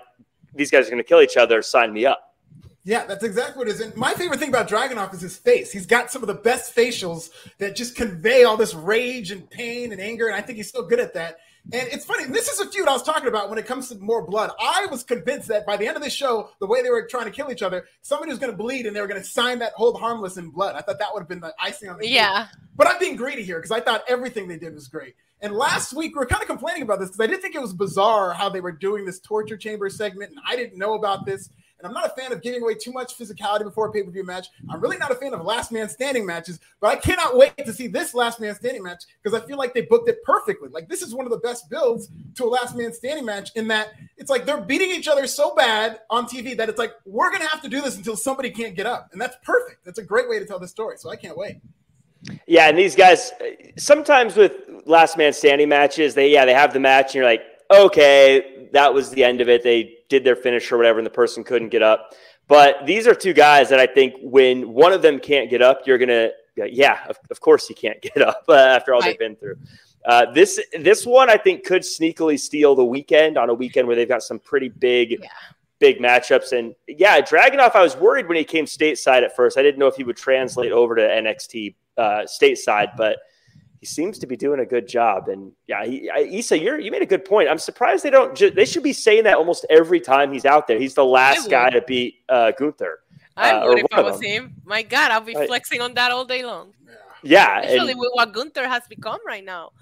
[0.54, 1.62] these guys are going to kill each other.
[1.62, 2.34] Sign me up.
[2.84, 3.80] Yeah, that's exactly what it is.
[3.80, 5.70] And my favorite thing about Dragunov is his face.
[5.70, 9.92] He's got some of the best facials that just convey all this rage and pain
[9.92, 10.26] and anger.
[10.26, 11.36] And I think he's so good at that.
[11.72, 12.24] And it's funny.
[12.24, 14.50] This is a feud I was talking about when it comes to more blood.
[14.60, 17.26] I was convinced that by the end of this show, the way they were trying
[17.26, 19.60] to kill each other, somebody was going to bleed and they were going to sign
[19.60, 20.74] that hold harmless in blood.
[20.74, 22.14] I thought that would have been the icing on the cake.
[22.14, 22.48] Yeah.
[22.76, 25.14] But I'm being greedy here because I thought everything they did was great.
[25.40, 27.60] And last week we were kind of complaining about this because I did think it
[27.60, 31.26] was bizarre how they were doing this torture chamber segment, and I didn't know about
[31.26, 31.48] this.
[31.82, 34.10] And I'm not a fan of giving away too much physicality before a pay per
[34.10, 34.48] view match.
[34.70, 37.72] I'm really not a fan of last man standing matches, but I cannot wait to
[37.72, 40.68] see this last man standing match because I feel like they booked it perfectly.
[40.68, 43.66] Like, this is one of the best builds to a last man standing match in
[43.68, 47.30] that it's like they're beating each other so bad on TV that it's like, we're
[47.30, 49.08] going to have to do this until somebody can't get up.
[49.12, 49.84] And that's perfect.
[49.84, 50.96] That's a great way to tell the story.
[50.98, 51.56] So I can't wait.
[52.46, 53.32] Yeah, and these guys
[53.76, 54.52] sometimes with
[54.86, 57.42] last man standing matches, they yeah, they have the match and you're like,
[57.72, 59.62] okay, that was the end of it.
[59.62, 62.12] They did their finish or whatever, and the person couldn't get up.
[62.48, 65.82] But these are two guys that I think when one of them can't get up,
[65.86, 69.10] you're gonna yeah, of, of course he can't get up uh, after all Right.
[69.10, 69.56] they've been through.
[70.04, 73.94] Uh, this this one I think could sneakily steal the weekend on a weekend where
[73.96, 75.28] they've got some pretty big Yeah.
[75.78, 76.52] big matchups.
[76.56, 79.56] And yeah, Dragunov, I was worried when he came stateside at first.
[79.56, 83.18] I didn't know if he would translate over to NXT uh, stateside, but
[83.82, 85.28] he seems to be doing a good job.
[85.28, 87.48] And yeah, he, I, Isa, you're, you made a good point.
[87.48, 88.32] I'm surprised they don't.
[88.36, 90.78] Ju- they should be saying that almost every time he's out there.
[90.78, 93.00] He's the last guy to beat uh, Gunther.
[93.36, 94.54] I Uh, would if I was him.
[94.64, 95.48] My God, I'll be Right.
[95.48, 96.74] flexing on that all day long.
[97.24, 99.72] Yeah, Especially and, with what Gunther has become right now.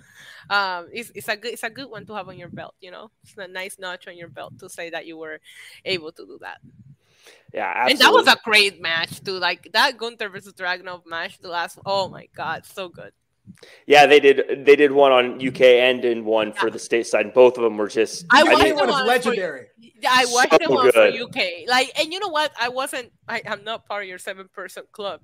[0.49, 2.75] Um, it's, it's a good it's a good one to have on your belt.
[2.81, 5.41] You know, it's a nice notch on your belt to say that you were
[5.85, 6.59] able to do that.
[7.53, 9.39] yeah, And that was a great match too.
[9.39, 11.79] Like that Gunther versus Dragunov match, the last.
[11.85, 13.13] Oh my God, so good.
[13.87, 14.07] Yeah.
[14.07, 15.91] They did they did one on UK mm-hmm.
[15.91, 17.23] and in one for the stateside.
[17.23, 18.27] And both of them were just.
[18.31, 19.67] I I watched think one is legendary.
[19.81, 20.95] Yeah, I watched So the one good.
[20.95, 21.66] for UK.
[21.69, 22.53] Like, and you know what?
[22.61, 23.12] I wasn't.
[23.29, 25.21] I, I'm not part of your seven person club,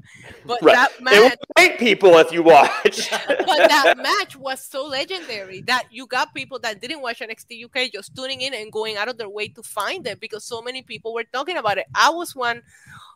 [0.46, 0.74] but Right.
[0.74, 1.20] that It match.
[1.20, 3.10] would eight people if you watch.
[3.28, 7.92] but that match was so legendary that you got people that didn't watch NXT UK
[7.92, 10.82] just tuning in and going out of their way to find it because so many
[10.82, 11.86] people were talking about it.
[11.94, 12.62] I was one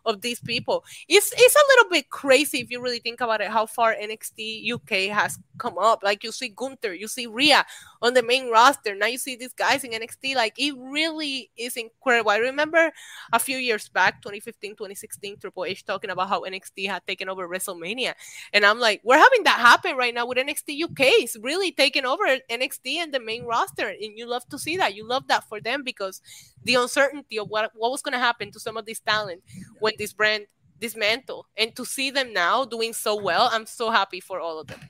[0.06, 0.82] of these people.
[1.08, 4.72] It's it's a little bit crazy if you really think about it how far NXT
[4.72, 6.00] UK has come up.
[6.02, 7.64] Like you see Gunther, you see Rhea
[8.02, 8.94] on the main roster.
[8.94, 10.34] Now you see these guys in NXT.
[10.34, 12.30] Like it really is incredible.
[12.30, 12.90] I remember
[13.32, 17.48] a few years back, 2015, 2016, Triple H talking about how NXT had taken over
[17.48, 18.14] WrestleMania.
[18.52, 21.00] And I'm like, we're having that happen right now with NXT UK.
[21.24, 23.88] It's really taking over NXT and the main roster.
[23.88, 24.94] And you love to see that.
[24.94, 26.20] You love that for them because
[26.64, 29.42] the uncertainty of what, what was going to happen to some of this talent
[29.78, 30.46] when this brand
[30.80, 31.44] dismantled.
[31.58, 34.80] and to see them now doing so well i'm so happy for all of them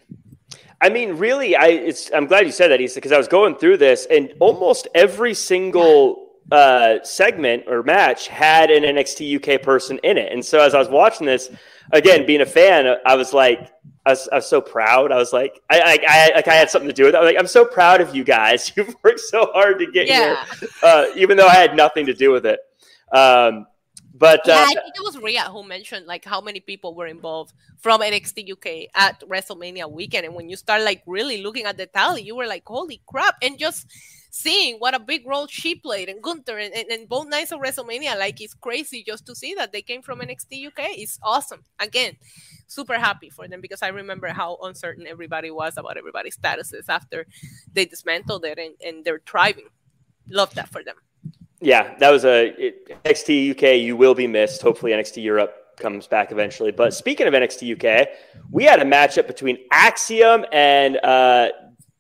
[0.81, 3.57] I mean, really, I it's I'm glad you said that, Isa, because I was going
[3.57, 9.99] through this, and almost every single uh, segment or match had an NXT UK person
[10.03, 10.33] in it.
[10.33, 11.51] And so as I was watching this,
[11.93, 13.71] again, being a fan, I was like,
[14.07, 15.13] I was, I was so proud.
[15.13, 17.19] I was like, I, I, I, like I had something to do with it.
[17.19, 18.73] I was like, I'm so proud of you guys.
[18.77, 20.45] You've worked so hard to get yeah.
[20.59, 22.61] here, uh, even though I had nothing to do with it.
[23.13, 23.67] Um,
[24.21, 27.07] but yeah, uh, I think it was Rhea who mentioned like how many people were
[27.07, 31.79] involved from NXT UK at WrestleMania weekend, and when you start like really looking at
[31.79, 33.87] the tally, you were like, "Holy crap!" And just
[34.31, 37.61] seeing what a big role she played and Gunther and, and, and, both nights of
[37.61, 40.99] WrestleMania, like it's crazy just to see that they came from NXT UK.
[40.99, 41.65] It's awesome.
[41.79, 42.17] Again,
[42.67, 47.27] super happy for them because I remember how uncertain everybody was about everybody's statuses after
[47.73, 49.69] they dismantled it and, and they're thriving.
[50.29, 50.97] Love that for them.
[51.61, 53.81] Yeah, that was a it, NXT UK.
[53.81, 54.63] You will be missed.
[54.63, 56.71] Hopefully, NXT Europe comes back eventually.
[56.71, 58.09] But speaking of NXT UK,
[58.51, 61.49] we had a matchup between Axiom and uh,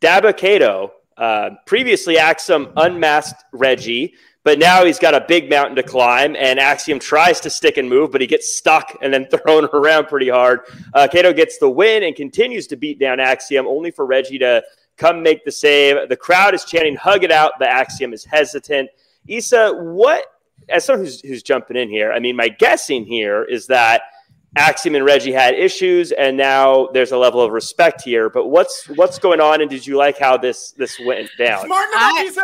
[0.01, 6.35] Dabba-Kato uh, previously, Axiom unmasked Reggie, but now he's got a big mountain to climb,
[6.35, 10.07] and Axiom tries to stick and move, but he gets stuck and then thrown around
[10.07, 10.61] pretty hard.
[10.95, 14.63] Uh, Kato gets the win and continues to beat down Axiom, only for Reggie to
[14.97, 16.09] come make the save.
[16.09, 18.89] The crowd is chanting, hug it out, but Axiom is hesitant.
[19.29, 20.25] Isa, what,
[20.71, 24.03] as someone who's, who's jumping in here, I mean, my guessing here is that–
[24.57, 28.29] Axiom and Reggie had issues, and now there's a level of respect here.
[28.29, 31.67] But what's what's going on, and did you like how this this went down?
[31.67, 32.35] Smart I,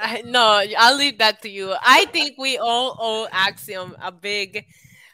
[0.00, 1.74] I, no, I'll leave that to you.
[1.82, 4.64] I think we all owe Axiom a big.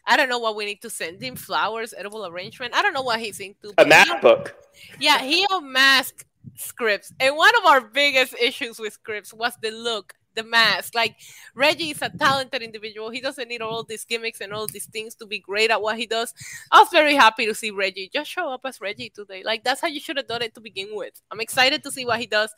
[0.07, 2.75] I don't know what we need to send him flowers, edible arrangement.
[2.75, 3.73] I don't know what he's into.
[3.79, 4.57] A map book.
[4.99, 6.25] Yeah, he unmasked
[6.57, 10.95] Scrypts, and one of our biggest issues with Scrypts was the look the mask.
[10.95, 11.16] Like
[11.55, 13.11] Reggie is a talented individual.
[13.11, 15.99] He doesn't need all these gimmicks and all these things to be great at what
[15.99, 16.35] he does.
[16.71, 19.43] I was very happy to see Reggie just show up as Reggie today.
[19.45, 21.21] Like that's how you should have done it to begin with.
[21.31, 22.55] I'm excited to see what he does.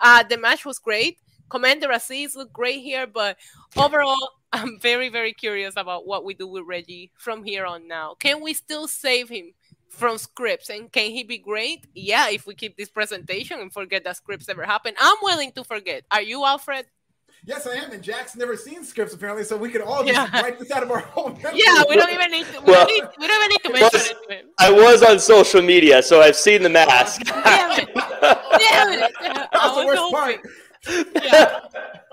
[0.00, 1.18] Uh, the match was great.
[1.48, 3.36] Commander Azeez looked great here, but
[3.76, 8.14] overall, I'm very, very curious about what we do with Reggie from here on now.
[8.18, 9.52] Can we still save him?
[9.94, 14.02] from Scrypts and can he be great yeah if we keep this presentation and forget
[14.04, 16.86] that Scrypts ever happened i'm willing to forget are you alfred
[17.46, 17.92] Yes, I am.
[17.92, 20.40] And Jack's never seen Scrypts apparently, so we could all just yeah.
[20.40, 21.36] write this out of our own.
[21.54, 22.60] Yeah, we don't even need to.
[22.60, 24.46] We, well, don't, need, we don't even need to mention was, it.
[24.58, 27.22] I was on social media, so I've seen the mask.
[27.24, 27.94] Damn it!
[27.94, 29.12] Damn it!
[29.20, 30.40] That's the oh, worst hoping.
[30.40, 31.14] part.
[31.22, 31.60] Yeah.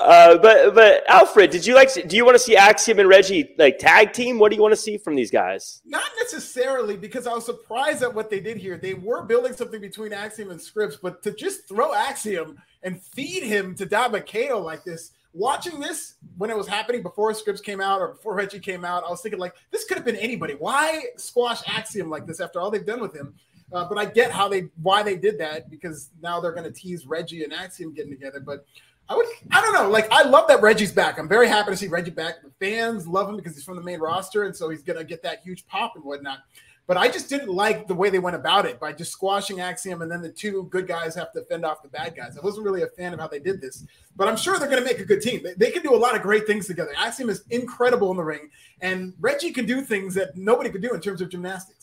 [0.00, 1.92] Uh, but but Alfred, did you like?
[2.08, 4.38] Do you want to see Axiom and Reggie like tag team?
[4.38, 5.82] What do you want to see from these guys?
[5.84, 8.76] Not necessarily, because I was surprised at what they did here.
[8.76, 13.42] They were building something between Axiom and Scrypts, but to just throw Axiom and feed
[13.42, 15.12] him to Dabba-Kato like this.
[15.34, 19.04] Watching this when it was happening before Scrypts came out or before Reggie came out,
[19.04, 20.54] I was thinking like this could have been anybody.
[20.54, 23.34] Why squash Axiom like this after all they've done with him?
[23.72, 26.72] Uh, but I get how they why they did that because now they're going to
[26.72, 28.40] tease Reggie and Axiom getting together.
[28.40, 28.64] But
[29.08, 29.88] I would I don't know.
[29.88, 31.18] Like I love that Reggie's back.
[31.18, 32.42] I'm very happy to see Reggie back.
[32.42, 35.22] The fans love him because he's from the main roster, and so he's to get
[35.22, 36.40] that huge pop and whatnot.
[36.88, 40.00] But I just didn't like the way they went about it by just squashing Axiom
[40.00, 42.38] and then the two good guys have to fend off the bad guys.
[42.38, 43.84] I wasn't really a fan of how they did this,
[44.16, 45.42] but I'm sure they're going to make a good team.
[45.42, 46.90] They, they, can do a lot of great things together.
[46.96, 48.48] Axiom is incredible in the ring,
[48.80, 51.77] and Reggie can do things that nobody could do in terms of gymnastics.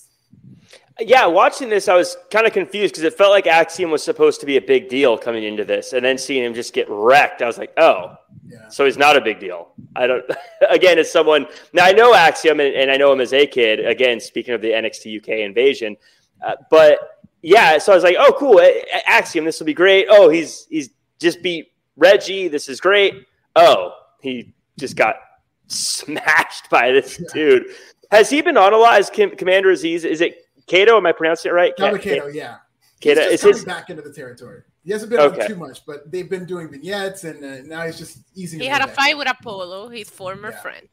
[1.00, 4.40] Yeah, watching this, I was kind of confused because it felt like Axiom was supposed
[4.40, 7.42] to be a big deal coming into this, and then seeing him just get wrecked,
[7.42, 8.16] I was like, oh,
[8.48, 8.70] yeah.
[8.70, 9.74] so he's not a big deal.
[9.98, 10.24] I don't.
[10.70, 13.86] again, as someone now, I know Axiom, and, and, I know him as a kid.
[13.86, 15.98] Again, speaking of the NXT UK invasion,
[16.46, 16.98] uh, but
[17.42, 18.62] yeah, so I was like, oh, cool,
[19.06, 20.08] Axiom, this will be great.
[20.10, 22.48] Oh, he's he's just beat Reggie.
[22.48, 23.26] This is great.
[23.58, 25.16] Oh, he just got
[25.68, 27.66] smashed by this dude.
[28.12, 30.06] Has he been on a lot as Commander Azeez?
[30.06, 31.76] Is it Kato, am I pronouncing it right?
[31.76, 32.58] Kato, Kato, yeah.
[33.00, 34.62] Kato is his back into the territory.
[34.84, 35.42] He hasn't been okay.
[35.42, 38.60] on too much, but they've been doing vignettes, and uh, now he's just easy.
[38.60, 40.62] He had a fight with Apollo, his former yeah.
[40.62, 40.88] friend.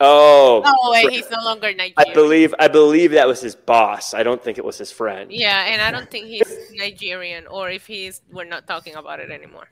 [0.00, 1.94] Oh, oh wait, he's no longer Nigerian.
[1.96, 4.12] I believe I believe that was his boss.
[4.12, 5.30] I don't think it was his friend.
[5.30, 9.30] Yeah, and I don't think he's Nigerian, or if he's, we're not talking about it
[9.30, 9.68] anymore.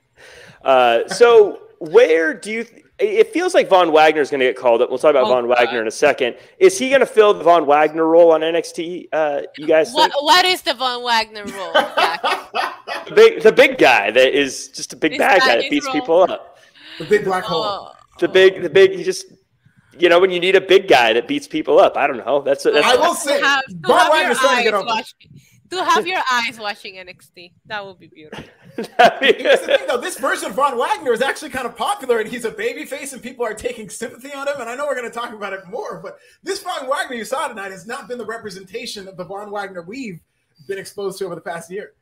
[0.65, 2.65] Uh, so where do you?
[2.65, 4.89] Th- it feels like Von Wagner is going to get called up.
[4.89, 6.37] We'll talk about oh, Von Wagner in a second.
[6.59, 9.09] Is he going to fill the Von Wagner role on NXT?
[9.13, 11.73] Uh, you guys what, what is the Von Wagner role?
[11.73, 15.95] the big, the big guy that is just a big bad guy that beats role.
[15.95, 16.59] people up.
[16.99, 17.65] The big black hole.
[17.65, 17.93] Oh.
[18.21, 18.93] The big, the big.
[18.93, 19.27] He just
[19.99, 21.97] you know, when you need a big guy that beats people up.
[21.97, 22.41] I don't know.
[22.41, 24.87] That's, that's I will say, have, Von Wagner's starting to get on
[25.73, 27.53] to have your eyes watching NXT.
[27.67, 28.45] That would be beautiful.
[28.77, 29.99] Here's the thing, though.
[29.99, 33.13] This version of Von Wagner is actually kind of popular, and he's a baby face,
[33.13, 34.55] and people are taking sympathy on him.
[34.59, 37.25] And I know we're going to talk about it more, but this Von Wagner you
[37.25, 40.21] saw tonight has not been the representation of the Von Wagner we've
[40.67, 41.93] been exposed to over the past year.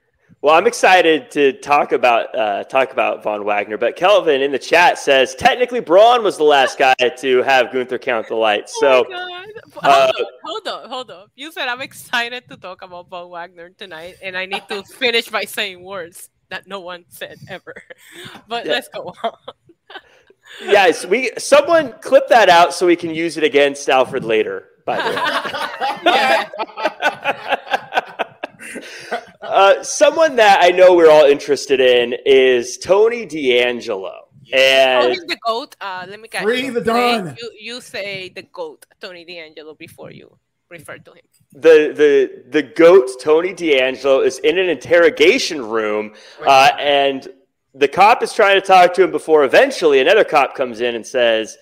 [0.43, 4.59] Well, I'm excited to talk about uh, talk about Von Wagner, but Kelvin in the
[4.59, 8.79] chat says technically Braun was the last guy to have Gunther count the lights.
[8.79, 11.27] So, Oh my uh, hold, on, hold on, hold on.
[11.35, 15.29] You said I'm excited to talk about Von Wagner tonight, and I need to finish
[15.29, 17.75] by saying words that no one said ever.
[18.49, 18.73] But Yeah.
[18.73, 19.33] let's go on.
[20.63, 24.67] yes, we someone clip that out so we can use it against Alfred later.
[24.87, 25.11] By the
[26.11, 26.47] way.
[29.43, 34.29] Uh, someone that I know we're all interested in is Tony D'Angelo.
[34.53, 35.75] And Oh, he's the goat.
[35.81, 36.73] Uh, let me get Free you.
[36.73, 36.87] the Say-
[37.19, 37.37] Don.
[37.41, 41.25] You, you say the goat, Tony D'Angelo, before you refer to him.
[41.53, 46.15] The the the goat Tony D'Angelo is in an interrogation room,
[46.47, 47.29] uh, and
[47.75, 51.05] the cop is trying to talk to him before eventually another cop comes in and
[51.05, 51.59] says,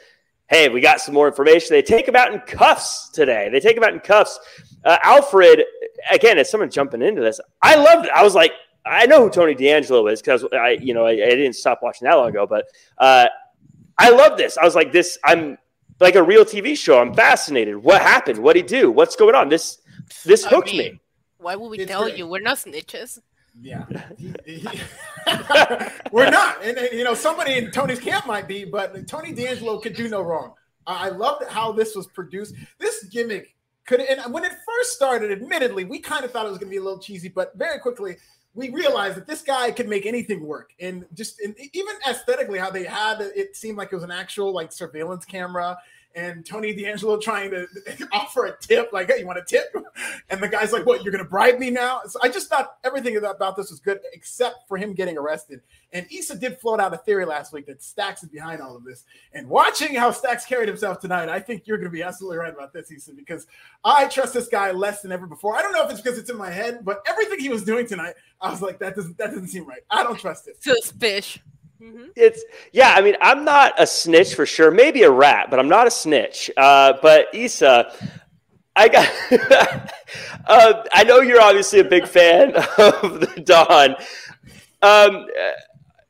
[0.48, 3.48] "Hey, we got some more information." They take him out in cuffs today.
[3.50, 4.38] They take him out in cuffs.
[4.84, 5.64] Uh, Alfred,
[6.10, 8.12] again, as someone jumping into this, I loved it.
[8.14, 8.52] I was like,
[8.84, 12.06] I know who Tony D'Angelo is because I, you know, I, I didn't stop watching
[12.06, 12.66] that long ago, but
[12.98, 13.26] uh,
[13.98, 14.58] I love this.
[14.58, 15.18] I was like, this.
[15.24, 15.56] I'm
[16.00, 17.00] like a real TV show.
[17.00, 17.76] I'm fascinated.
[17.76, 18.38] What happened?
[18.38, 18.90] What did he do?
[18.90, 19.48] What's going on?
[19.48, 19.78] This
[20.24, 21.00] this I hooked mean, me.
[21.38, 22.16] Why would we It's tell great.
[22.16, 22.26] you?
[22.26, 23.18] We're not snitches.
[23.60, 23.84] Yeah,
[24.16, 24.80] He- he-
[26.12, 29.78] we're not, and, and, you know somebody in Tony's camp might be, but Tony D'Angelo
[29.80, 30.54] could do no wrong.
[30.86, 32.54] I I loved how this was produced.
[32.78, 33.54] This gimmick
[33.86, 36.70] could, and when it first started, admittedly, we kind of thought it was going to
[36.70, 38.16] be a little cheesy, but very quickly
[38.54, 42.70] we realized that this guy could make anything work, and just and even aesthetically, how
[42.70, 45.78] they had it, it seemed like it was an actual like surveillance camera.
[46.18, 47.68] And Tony D'Angelo trying to
[48.12, 49.72] offer a tip, like, "Hey, you want a tip?"
[50.30, 51.04] And the guy's like, "What?
[51.04, 54.66] You're gonna bribe me now?" So I just thought everything about this was good, except
[54.66, 55.60] for him getting arrested.
[55.92, 58.84] And Isa did float out a theory last week that Stacks is behind all of
[58.84, 59.04] this.
[59.32, 62.72] And watching how Stacks carried himself tonight, I think you're gonna be absolutely right about
[62.72, 63.46] this, Isa, because
[63.84, 65.56] I trust this guy less than ever before.
[65.56, 67.86] I don't know if it's because it's in my head, but everything he was doing
[67.86, 69.82] tonight, I was like, that doesn't that doesn't seem right.
[69.88, 70.62] I don't trust it.
[70.62, 71.42] Suspicious.
[71.80, 72.08] Mhm.
[72.16, 72.94] It's yeah.
[72.96, 74.70] I mean, I'm not a snitch for sure.
[74.70, 76.50] Maybe a rat, but I'm not a snitch.
[76.56, 77.92] Uh, but Isa,
[78.74, 79.08] I got.
[80.48, 83.94] uh, I know you're obviously a big fan of the Don.
[84.82, 85.26] Um,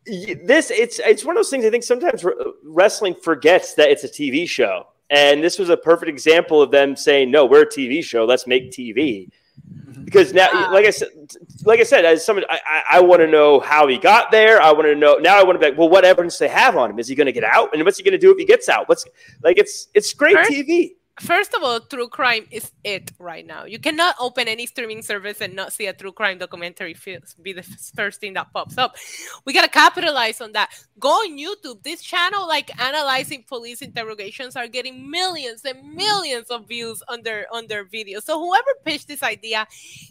[0.06, 1.64] this it's it's one of those things.
[1.64, 5.76] I think sometimes re- wrestling forgets that it's a TV show, and this was a
[5.76, 8.24] perfect example of them saying, "No, we're a TV show.
[8.24, 9.28] Let's make TV."
[10.08, 11.08] Because now, like I said,
[11.64, 14.58] like I said, as someone, I, I, I want to know how he got there.
[14.62, 15.38] I want to know now.
[15.38, 16.98] I want to be like, well, what evidence they have on him?
[16.98, 17.74] Is he going to get out?
[17.74, 18.88] And what's he going to do if he gets out?
[18.88, 19.04] What's
[19.42, 19.58] like?
[19.58, 20.92] It's it's great First- TV.
[21.20, 23.64] First of all, true crime is it right now.
[23.64, 26.94] You cannot open any streaming service and not see a true crime documentary
[27.42, 27.62] be the
[27.96, 28.96] first thing that pops up.
[29.44, 30.70] We gotta capitalize on that.
[30.98, 31.82] Go on YouTube.
[31.82, 37.46] This channel, like analyzing police interrogations, are getting millions and millions of views on their
[37.52, 38.22] on their videos.
[38.22, 39.66] So whoever pitched this idea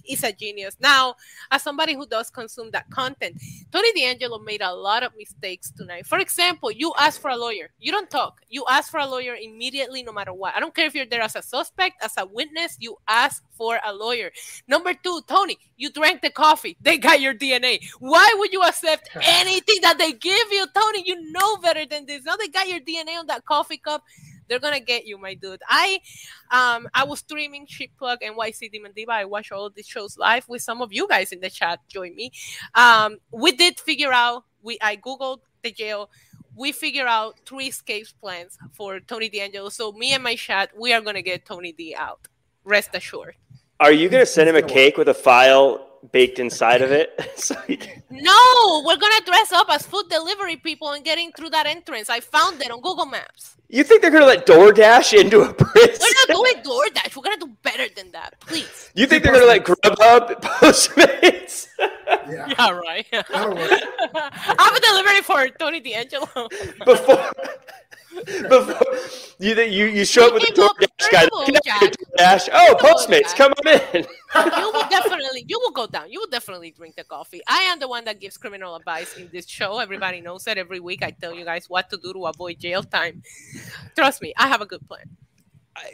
[0.09, 0.75] is a genius.
[0.79, 1.15] Now,
[1.51, 3.41] as somebody who does consume that content,
[3.71, 6.05] Tony D'Angelo made a lot of mistakes tonight.
[6.05, 7.69] For example, you ask for a lawyer.
[7.79, 8.41] You don't talk.
[8.49, 10.55] You ask for a lawyer immediately, no matter what.
[10.55, 13.79] I don't care if you're there as a suspect, as a witness, you ask for
[13.85, 14.31] a lawyer.
[14.67, 16.75] Number two, Tony, you drank the coffee.
[16.81, 17.79] They got your DNA.
[17.99, 21.03] Why would you accept anything that they give you, Tony?
[21.05, 22.23] You know better than this.
[22.25, 24.03] Now they got your DNA on that coffee cup.
[24.47, 25.61] They're gonna get you, my dude.
[25.67, 25.99] I
[26.51, 29.11] um I was streaming Ship Plug and YC Demon Diva.
[29.11, 31.79] I watch all these shows live with some of you guys in the chat.
[31.87, 32.31] Join me.
[32.73, 34.45] Um, we did figure out.
[34.61, 36.09] We I googled the jail.
[36.57, 39.69] We figure out three escape plans for Tony D'Angelo.
[39.69, 42.27] So me and my chat, we are gonna get Tony D out.
[42.63, 43.35] Rest assured.
[43.79, 47.19] Are you to send him a cake with a file baked inside of it?
[47.35, 51.65] so can- No, we're gonna dress up as food delivery people and getting through that
[51.65, 52.09] entrance.
[52.09, 53.55] I found it on Google Maps.
[53.69, 55.99] you think they're going to let DoorDash into a prison?
[55.99, 57.15] We're not doing DoorDash.
[57.15, 58.89] We're gonna do better than that, please.
[58.95, 61.67] You think they're going to let Grubhub Postmates?
[61.77, 63.05] Yeah, Yeah, right.
[63.11, 63.57] that'll.
[64.63, 66.47] I'm a delivery for Tony D'Angelo.
[66.85, 67.31] before
[68.49, 68.97] before
[69.39, 71.21] you you you show up with look, DoorDash guy.
[71.21, 71.89] first of all, Jack, DoorDash?
[72.19, 74.05] Oh, first of all, Postmates, come on in.
[74.57, 76.11] you will definitely you will go down.
[76.11, 77.41] You will definitely drink the coffee.
[77.47, 79.79] I am the one that gives criminal advice in this show.
[79.79, 82.83] Everybody knows that Every week I tell you guys what to do to avoid jail
[82.83, 83.21] time.
[83.95, 85.05] Trust me, I have a good plan.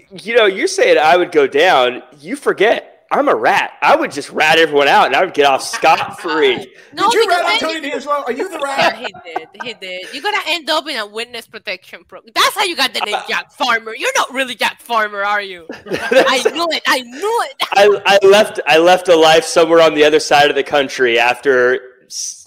[0.09, 2.01] You know, you're saying I would go down.
[2.19, 2.92] You forget.
[3.11, 3.73] I'm a rat.
[3.81, 6.73] I would just rat everyone out and I would get off scot free.
[6.95, 8.23] No, Did you rat on Tony D'Angelo?
[8.23, 8.97] Are you the Yeah, rat?
[8.97, 9.47] he did.
[9.63, 10.13] He did.
[10.13, 12.31] You're gonna end up in a witness protection program.
[12.35, 13.95] That's how you got the name Jack Farmer.
[13.95, 15.65] You're not really Jack Farmer, are you?
[15.71, 16.83] I knew it.
[16.85, 17.55] I knew it.
[17.71, 21.17] I, I left I left a life somewhere on the other side of the country
[21.17, 21.79] after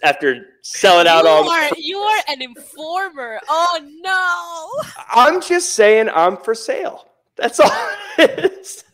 [0.04, 1.56] after selling out all you all.
[1.56, 3.40] are you are an informer.
[3.48, 4.92] Oh no.
[5.10, 7.08] I'm just saying I'm for sale.
[7.36, 7.70] That's all
[8.18, 8.84] it is.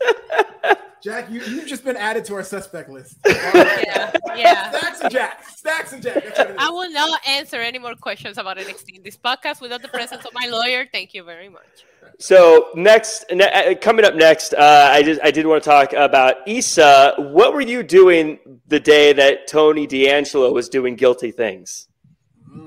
[1.03, 3.17] Jack, you, you've just been added to our suspect list.
[3.27, 4.71] Yeah, yeah.
[4.71, 5.49] Stacks and Jack.
[5.49, 6.15] Stacks and Jack.
[6.25, 6.57] That's what it is.
[6.59, 10.25] I will not answer any more questions about NXT in this podcast without the presence
[10.25, 10.87] of my lawyer.
[10.91, 11.85] Thank you very much.
[12.19, 15.93] So next, ne- uh, coming up next, uh, I just I did want to talk
[15.93, 17.15] about Isa.
[17.19, 18.39] What were you doing
[18.69, 21.89] the day that Tony D'Angelo was doing guilty things?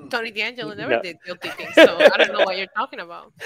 [0.10, 1.02] Tony D'Angelo never No.
[1.02, 3.32] did guilty things, so I don't know what you're talking about.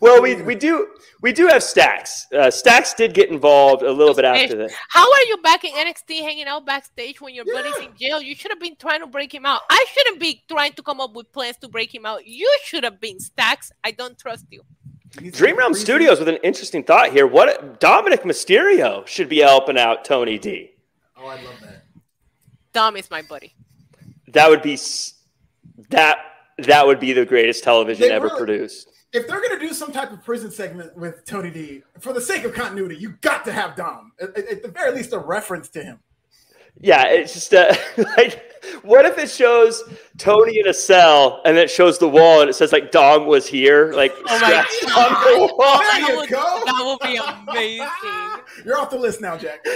[0.00, 0.88] well, we we do
[1.20, 2.26] we do have Stacks.
[2.32, 4.70] Uh, Stacks did get involved a little bit after that.
[4.88, 8.20] How are you back in NXT hanging out backstage when your buddy's in jail?
[8.20, 9.62] You should have been trying to break him out.
[9.70, 12.26] I shouldn't be trying to come up with plans to break him out.
[12.26, 13.72] You should have been Stacks.
[13.82, 14.62] I don't trust you.
[15.30, 17.26] Dream Realm Studios with an interesting thought here.
[17.26, 20.72] What Dominic Mysterio should be helping out Tony D.
[21.16, 21.84] Oh, I love that.
[22.72, 23.54] Dom is my buddy.
[24.28, 24.76] That would be
[25.90, 26.18] that
[26.58, 28.88] that would be the greatest television They ever really- produced.
[29.14, 32.44] If they're gonna do some type of prison segment with Tony D, for the sake
[32.44, 34.12] of continuity, you got to have Dom.
[34.20, 36.00] At, at- at the very least, a reference to him.
[36.80, 37.72] Yeah, it's just uh,
[38.16, 38.42] like,
[38.82, 39.84] what if it shows
[40.18, 43.46] Tony in a cell and it shows the wall and it says like Dom was
[43.46, 45.12] here, like Oh my scratched God.
[45.12, 45.78] on the wall.
[45.78, 46.62] There That you would, go.
[46.66, 47.86] that would be amazing.
[48.64, 49.64] You're off the list now, Jack.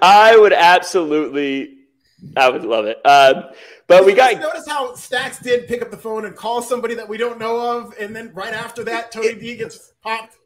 [0.00, 1.78] I would absolutely,
[2.36, 3.04] I would love it.
[3.04, 3.44] Um,
[3.86, 6.34] but we Did you guys got notice how Stacks did pick up the phone and
[6.34, 9.92] call somebody that we don't know of, and then right after that, Tony D gets
[10.02, 10.36] popped.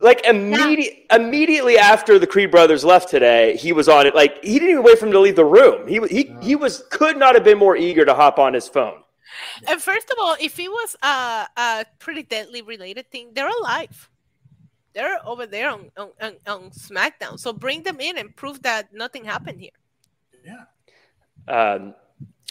[0.00, 4.14] like immediate, immediately after the Creed brothers left today, he was on it.
[4.14, 5.88] Like he didn't even wait for him to leave the room.
[5.88, 9.02] He he he was could not have been more eager to hop on his phone.
[9.68, 14.08] And first of all, if it was a, a pretty deadly related thing, they're alive.
[14.94, 17.38] They're over there on, on, on, on SmackDown.
[17.38, 19.70] So bring them in and prove that nothing happened here.
[20.44, 20.64] Yeah.
[21.46, 21.94] Um,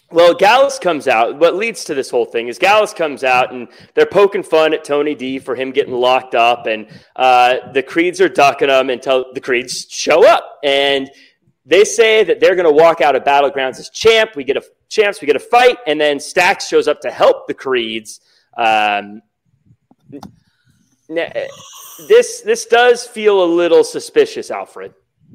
[0.09, 1.37] well, Gallus comes out.
[1.37, 4.85] What leads to this whole thing is Gallus comes out and they're poking fun at
[4.85, 9.33] Tony D for him getting locked up, and uh, the Creeds are ducking him until
[9.33, 11.09] the Creeds show up, and
[11.65, 14.31] they say that they're going to walk out of Battlegrounds as champ.
[14.35, 17.47] We get a champs, we get a fight, and then Stacks shows up to help
[17.47, 18.21] the Creeds.
[18.55, 19.21] Um,
[22.07, 24.93] this this does feel a little suspicious, Alfred,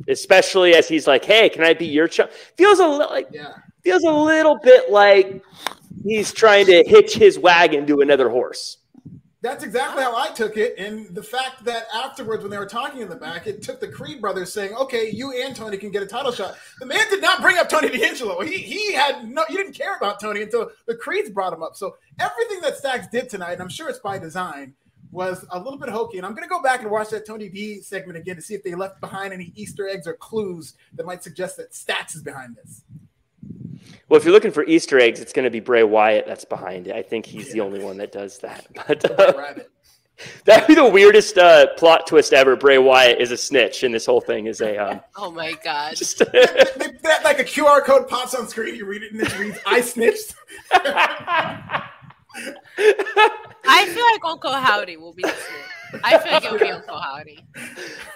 [0.09, 3.53] especially as he's like, "Hey, can I be your champ?" Feels a little like Yeah.
[3.83, 5.43] Feels a little bit like
[6.05, 8.79] he's trying to hitch his wagon to another horse.
[9.43, 10.79] That's exactly how I took it.
[10.79, 13.89] And the fact that afterwards, when they were talking in the back, it took the
[13.89, 16.55] Creed brothers saying, okay, you and Tony can get a title shot.
[16.79, 18.41] The man did not bring up Tony D'Angelo.
[18.43, 21.75] He, he had no, he didn't care about Tony until the Creeds brought him up.
[21.75, 24.75] So everything that Stacks did tonight, and I'm sure it's by design,
[25.11, 26.19] was a little bit hokey.
[26.19, 28.55] And I'm going to go back and watch that Tony D segment again to see
[28.55, 32.23] if they left behind any Easter eggs or clues that might suggest that Stacks is
[32.23, 32.85] behind this.
[34.09, 36.87] Well, if you're looking for Easter eggs, it's going to be Bray Wyatt that's behind
[36.89, 36.95] it.
[36.95, 38.67] I think he's the only one that does that.
[38.87, 39.55] But uh,
[40.45, 42.55] that'd be the weirdest uh, plot twist ever.
[42.57, 45.97] Bray Wyatt is a snitch, and this whole thing is a um, Oh my God.
[45.97, 46.19] just.
[46.19, 46.27] They-
[47.03, 49.81] that, like a QR code pops on screen, you read it, and it reads, I
[49.81, 50.35] snitched.
[52.35, 56.01] I feel like Uncle Howdy will be the snitch.
[56.05, 57.45] I feel like it'll be Uncle Howdy.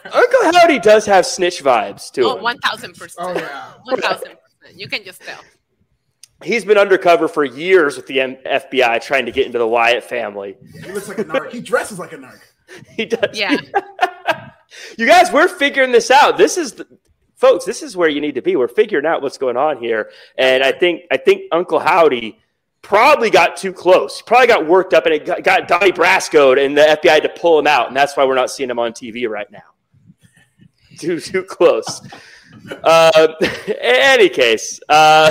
[0.05, 3.15] Uncle Howdy does have snitch vibes to Oh, 1000%.
[3.19, 3.73] Oh, yeah.
[3.89, 4.37] 1000%.
[4.75, 5.41] You can just tell.
[6.43, 10.05] He's been undercover for years with the M- FBI trying to get into the Wyatt
[10.05, 10.57] family.
[10.85, 11.51] He looks like a narc.
[11.51, 12.41] He dresses like a narc.
[12.97, 13.39] He does.
[13.39, 13.57] Yeah.
[14.99, 16.37] you guys, we're figuring this out.
[16.37, 16.87] This is, the,
[17.37, 17.65] folks.
[17.65, 18.57] This is where you need to be.
[18.57, 22.39] We're figuring out what's going on here, and I think I think Uncle Howdy
[22.83, 24.21] probably got too close.
[24.23, 27.29] Probably got worked up, and it got, got Donnie Brasco, and the FBI had to
[27.29, 29.61] pull him out, and that's why we're not seeing him on TV right now.
[30.99, 32.01] Too too close.
[32.83, 33.29] uh,
[33.67, 35.31] in any case, uh,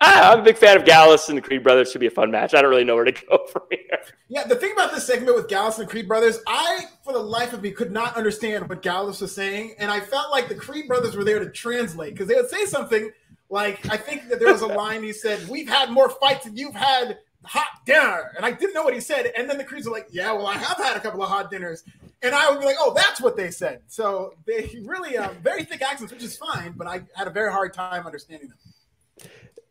[0.02, 1.90] I'm a big fan of Gallus and the Creed brothers.
[1.90, 2.54] Should be a fun match.
[2.54, 4.00] I don't really know where to go from here.
[4.28, 7.52] Yeah, the thing about this segment with Gallus and Creed brothers, I, for the life
[7.52, 10.88] of me, could not understand what Gallus was saying, and I felt like the Creed
[10.88, 13.10] brothers were there to translate because they would say something
[13.50, 16.56] like, I think that there was a line he said, "We've had more fights than
[16.56, 19.86] you've had hot dinner," and I didn't know what he said, and then the Creeds
[19.86, 21.84] were like, "Yeah, well, I have had a couple of hot dinners,"
[22.22, 25.64] and I would be like, "Oh, that's what they said." So they really um, very
[25.64, 28.56] thick accents, which is fine, but I had a very hard time understanding them.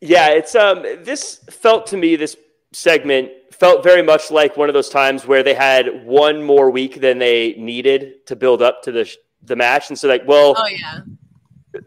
[0.02, 2.38] Yeah, it's um this felt to me this
[2.72, 7.02] segment felt very much like one of those times where they had one more week
[7.02, 9.10] than they needed to build up to the
[9.44, 11.00] the match, and so like, well, Oh yeah.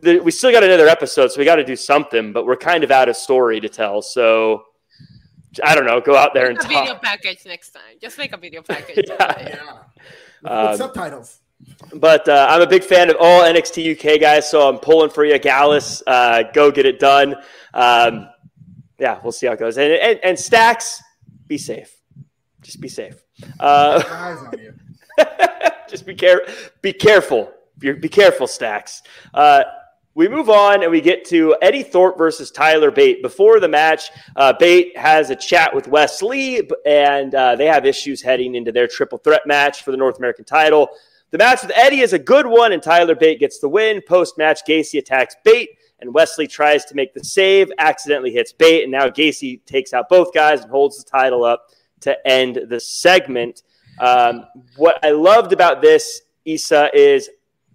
[0.00, 2.82] the, we still got another episode, so we got to do something, but we're kind
[2.84, 4.00] of out of story to tell.
[4.02, 4.64] So
[5.62, 7.98] I don't know, go out there and Make a video package next time.
[8.00, 9.04] Just make a video package.
[9.06, 9.38] Yeah.
[9.38, 9.78] Yeah.
[10.42, 11.40] With Um, subtitles.
[11.94, 15.24] But uh, I'm a big fan of all NXT UK guys, so I'm pulling for
[15.24, 16.02] you, Gallus.
[16.06, 17.36] Uh, go get it done.
[17.74, 18.28] Um,
[18.98, 19.76] yeah, we'll see how it goes.
[19.78, 21.02] And, and, and Stacks,
[21.46, 21.94] be safe.
[22.62, 23.16] Just be safe.
[23.58, 24.74] Uh, Eyes on you.
[25.88, 26.46] just be care
[26.80, 27.52] be careful.
[27.78, 29.02] Be, be careful, Stacks.
[29.34, 29.64] Uh,
[30.14, 33.22] we move on and we get to Eddie Thorpe versus Tyler Bate.
[33.22, 37.86] Before the match, uh, Bate has a chat with Wes Lee, and uh, they have
[37.86, 40.90] issues heading into their triple threat match for the North American title.
[41.32, 44.02] The match with Eddie is a good one, and Tyler Bate gets the win.
[44.06, 45.70] Post match, Gacy attacks Bate,
[46.00, 49.94] and Wes Lee tries to make the save, accidentally hits Bate, and now Gacy takes
[49.94, 51.68] out both guys and holds the title up
[52.00, 53.62] to end the segment.
[53.98, 54.44] Um,
[54.76, 57.30] what I loved about this, Isa, is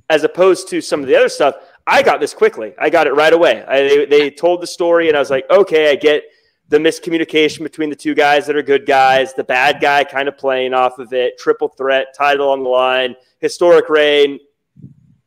[0.08, 1.56] as opposed to some of the other stuff,
[1.88, 2.76] I got this quickly.
[2.78, 3.64] I got it right away.
[3.68, 6.26] I, they, they told the story, and I was like, okay, I get
[6.70, 10.38] the miscommunication between the two guys that are good guys, the bad guy kind of
[10.38, 14.40] playing off of it, triple threat, title on the line, historic reign,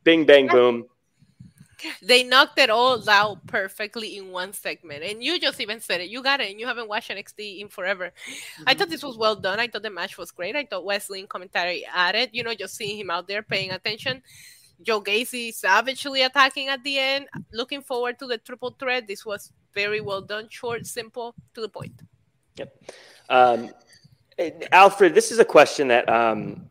[0.05, 0.87] bing, bang, boom.
[2.03, 5.03] They knocked it all out perfectly in one segment.
[5.03, 6.11] And you just even said it.
[6.11, 6.51] You got it.
[6.51, 8.13] And you haven't watched NXT in forever.
[8.67, 9.59] I thought this was well done.
[9.59, 10.57] I thought the match was great.
[10.57, 13.71] I thought Wes Lee in commentary added, you know, just seeing him out there paying
[13.71, 14.23] attention.
[14.83, 17.27] Joe Gacy savagely attacking at the end.
[17.53, 19.07] Looking forward to the triple threat.
[19.07, 21.93] This was very well done, short, simple, to the point.
[23.29, 23.71] Um,
[24.73, 26.71] Alfred, this is a question that um,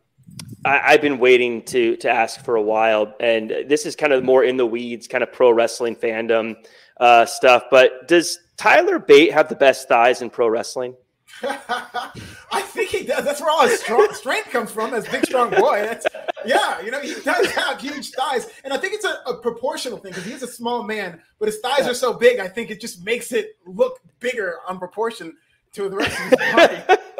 [0.65, 4.23] I, I've been waiting to to ask for a while, and this is kind of
[4.23, 6.55] more in the weeds, kind of pro wrestling fandom
[6.99, 7.63] uh, stuff.
[7.71, 10.95] But does Tyler Bate have the best thighs in pro wrestling?
[12.51, 13.23] I think he does.
[13.23, 15.81] That's where all his strong, strength comes from, as big, strong boy.
[15.81, 16.07] That's,
[16.45, 18.49] yeah, you know, he does have huge thighs.
[18.63, 21.59] And I think it's a, a proportional thing because he's a small man, but his
[21.59, 25.35] thighs are so big, I think it just makes it look bigger on proportion
[25.73, 26.83] to the rest of his body.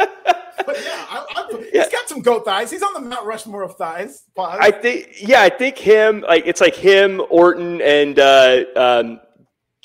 [0.66, 2.72] but yeah, I, I, he's got some goat thighs.
[2.72, 4.24] He's on the Mount Rushmore of thighs.
[4.36, 4.60] Pause.
[4.62, 6.22] I think, yeah, I think him.
[6.22, 9.20] Like it's like him, Orton, and uh, um,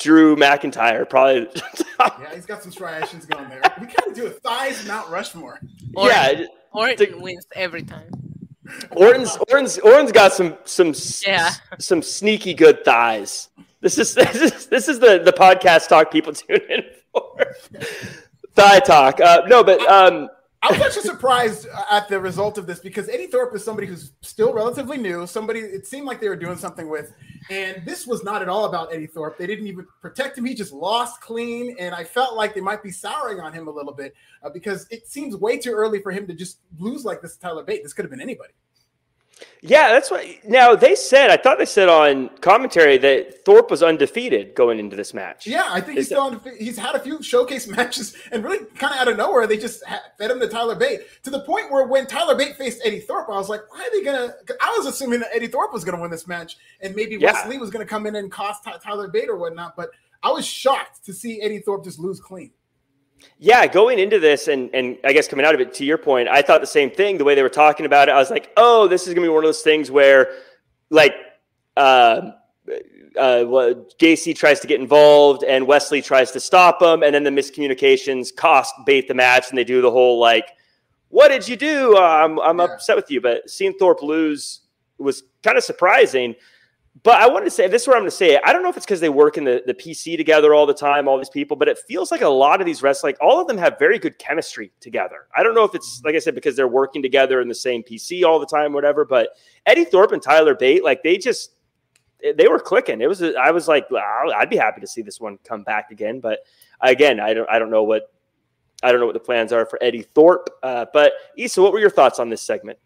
[0.04, 1.08] Drew McIntyre.
[1.08, 1.48] Probably.
[2.00, 3.62] yeah, he's got some striations going there.
[3.80, 5.58] We kind of do a thighs Mount Rushmore.
[5.96, 8.10] yeah, Orton wins every time.
[8.90, 11.24] Orton's Orton's Orton's got some some s-
[11.78, 13.48] some sneaky good thighs.
[13.80, 16.82] This is this is this is the the podcast talk people tune in
[17.12, 17.54] for.
[18.54, 19.20] Thigh talk.
[19.20, 20.28] Uh, no, but um,
[20.64, 24.12] I was actually surprised at the result of this because Eddie Thorpe is somebody who's
[24.22, 27.12] still relatively new, somebody it seemed like they were doing something with.
[27.50, 29.36] And this was not at all about Eddie Thorpe.
[29.36, 30.46] They didn't even protect him.
[30.46, 31.76] He just lost clean.
[31.78, 34.86] And I felt like they might be souring on him a little bit uh, because
[34.90, 37.82] it seems way too early for him to just lose like this Tyler Bate.
[37.82, 38.54] This could have been anybody.
[39.62, 40.24] Yeah, that's what.
[40.46, 41.30] Now they said.
[41.30, 45.46] I thought they said on commentary that Thorpe was undefeated going into this match.
[45.46, 46.40] Yeah, I think he's Is still on.
[46.58, 49.84] He's had a few showcase matches, and really kind of out of nowhere, they just
[49.86, 53.00] ha- fed him to Tyler Bate to the point where when Tyler Bate faced Eddie
[53.00, 54.34] Thorpe, I was like, why are they gonna?
[54.46, 57.32] 'cause I was assuming that Eddie Thorpe was gonna win this match, and maybe Yeah.
[57.32, 59.76] Wes Lee was gonna come in and cost Ty- Tyler Bate or whatnot.
[59.76, 59.90] But
[60.22, 62.50] I was shocked to see Eddie Thorpe just lose clean.
[63.38, 66.28] Yeah, going into this and and I guess coming out of it, to your point,
[66.28, 67.18] I thought the same thing.
[67.18, 69.28] The way they were talking about it, I was like, oh, this is gonna be
[69.28, 70.32] one of those things where,
[70.90, 71.14] like,
[71.76, 72.32] uh,
[73.18, 73.44] uh,
[73.98, 77.30] Gacy tries to get involved and Wes Lee tries to stop him, and then the
[77.30, 80.48] miscommunications cost Bate the match, and they do the whole like,
[81.08, 81.96] what did you do?
[81.96, 82.64] Uh, I'm I'm Yeah.
[82.64, 83.20] upset with you.
[83.20, 84.60] But seeing Thorpe lose
[84.98, 86.34] was kind of surprising.
[87.02, 88.40] But I wanted to say this is where I'm going to say it.
[88.44, 90.72] I don't know if it's because they work in the, the PC together all the
[90.72, 93.40] time, all these people, but it feels like a lot of these wrestlers, like all
[93.40, 95.26] of them have very good chemistry together.
[95.36, 97.82] I don't know if it's, like I said, because they're working together in the same
[97.82, 99.04] PC all the time, whatever.
[99.04, 99.30] But
[99.66, 101.56] Eddie Thorpe and Tyler Bate, like they just,
[102.36, 103.00] they were clicking.
[103.00, 106.20] It was, I was like, I'd be happy to see this one come back again.
[106.20, 106.38] But
[106.80, 108.12] again, I don't, I don't know what,
[108.84, 110.48] I don't know what the plans are for Eddie Thorpe.
[110.62, 112.78] Uh, but Isa, what were your thoughts on this segment?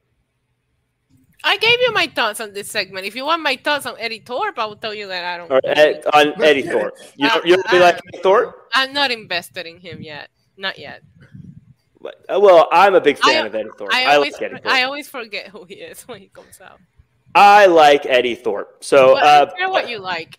[1.51, 3.07] I gave you my thoughts on this segment.
[3.07, 5.51] If you want my thoughts on Eddie Thorpe, I will tell you that I don't.
[5.51, 6.95] Or Ed, on Eddie Thorpe?
[7.17, 8.69] You don't, you don't really like Eddie Thorpe?
[8.75, 10.29] I'm not invested in him yet.
[10.59, 11.03] Not yet.
[12.05, 13.93] Uh, Well, I'm a big fan I- of Eddie Thorpe.
[13.95, 14.67] I I, always, like Eddie Thorpe.
[14.75, 16.81] I I, always forget who he is when he comes out.
[17.35, 18.85] I like Eddie Thorpe.
[18.85, 20.37] So But uh, I care what you like.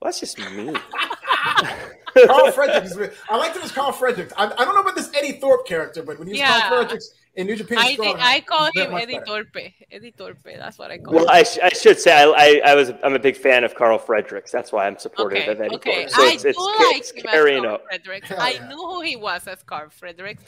[0.00, 0.72] well, that's just me.
[2.26, 2.96] Carl Fredericks.
[3.28, 4.32] I like him as Carl Fredericks.
[4.36, 6.60] I, I don't know about this Eddie Thorpe character, but when he was Yeah.
[6.60, 7.78] Carl Fredericks, in New Japan.
[7.78, 9.44] I, Strong, I call him much Eddie better.
[9.44, 9.72] Torpe.
[9.90, 10.56] Eddie Torpe.
[10.58, 11.30] That's what I call Well, him.
[11.30, 13.98] I, sh- I should say I, I, I was I'm a big fan of Carl
[13.98, 14.50] Fredericks.
[14.50, 16.04] That's why I'm supportive Okay, of Eddie okay.
[16.06, 16.10] Torpe.
[16.10, 17.84] So I it's, it's, do ca- like it's him as carrying Carl up.
[17.88, 18.28] Fredericks.
[18.28, 18.68] Hell I yeah.
[18.68, 20.42] knew who he was as Carl Fredericks.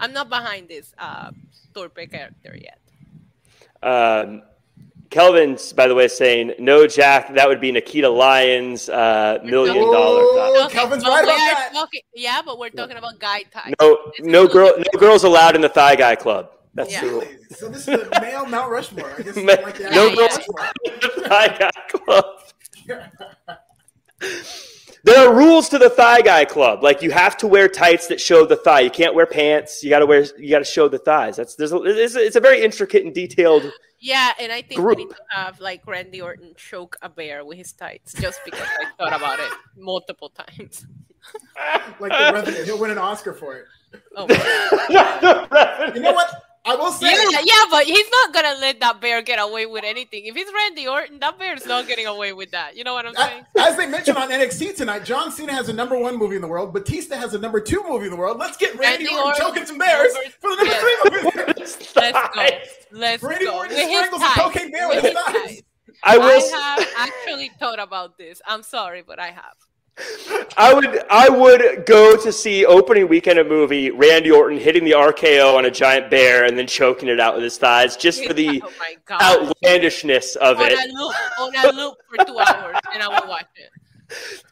[0.00, 1.30] I'm not behind this uh,
[1.74, 2.78] Torpe character yet.
[3.82, 4.42] Um,
[5.10, 7.34] Kelvin's, by the way, saying no, Jack.
[7.34, 10.22] That would be Nikita Lyons' uh, million dollar.
[10.22, 10.70] Oh, thought.
[10.70, 11.70] Calvin's but right about that.
[11.72, 13.74] talking- yeah, but we're talking about guy type.
[13.80, 16.50] No, This is no girl, little no girls allowed in the Thigh Guy Club.
[16.74, 17.02] That's Yeah.
[17.04, 17.28] Really?
[17.56, 19.10] So this is a male Mount Rushmore.
[19.18, 19.92] I guess Ma- like that.
[19.92, 20.38] no Yeah, girls
[20.84, 22.24] in the Thigh Guy Club.
[25.04, 26.82] There are rules to the Thigh Guy Club.
[26.82, 28.80] Like you have to wear tights that show the thigh.
[28.80, 29.82] You can't wear pants.
[29.82, 30.24] You got to wear.
[30.36, 31.36] You got to show the thighs.
[31.36, 31.72] That's there's.
[31.72, 33.70] A, it's, a, it's a very intricate and detailed.
[34.00, 34.96] Yeah, and I think Group.
[34.98, 38.60] we need to have like Randy Orton choke a bear with his tights, just because
[38.62, 40.86] I thought about it multiple times.
[41.98, 42.64] like the resident.
[42.66, 43.64] He'll win an Oscar for it.
[44.16, 44.36] Oh, my
[44.90, 45.94] God.
[45.94, 46.30] You know what?
[46.68, 47.10] I will say.
[47.12, 50.26] yeah, yeah, but he's not gonna let that bear get away with anything.
[50.26, 52.76] If he's Randy Orton, that bear's not getting away with that.
[52.76, 53.44] You know what I'm saying?
[53.58, 56.48] As they mentioned on NXT tonight, John Cena has a number one movie in the
[56.48, 56.72] world.
[56.72, 58.38] Batista has a number two movie in the world.
[58.38, 60.80] Let's get Randy, Randy Orton Orton, choking some bears number- for the number yeah.
[60.80, 61.54] three movie.
[61.96, 62.48] Let's go.
[62.92, 63.56] Let's Randy go.
[63.56, 65.62] Orton With his strangles a cocaine bear with With his his thighs.
[66.04, 66.24] I will.
[66.26, 68.40] I s- have actually thought about this.
[68.46, 69.54] I'm sorry, but I have.
[70.56, 74.92] I would I would go to see opening weekend a movie, Randy Orton hitting the
[74.92, 78.32] RKO on a giant bear and then choking it out with his thighs just for
[78.32, 78.62] the
[79.10, 80.78] oh outlandishness of on it.
[80.78, 83.70] a loop, on a loop for two hours, and I will watch it.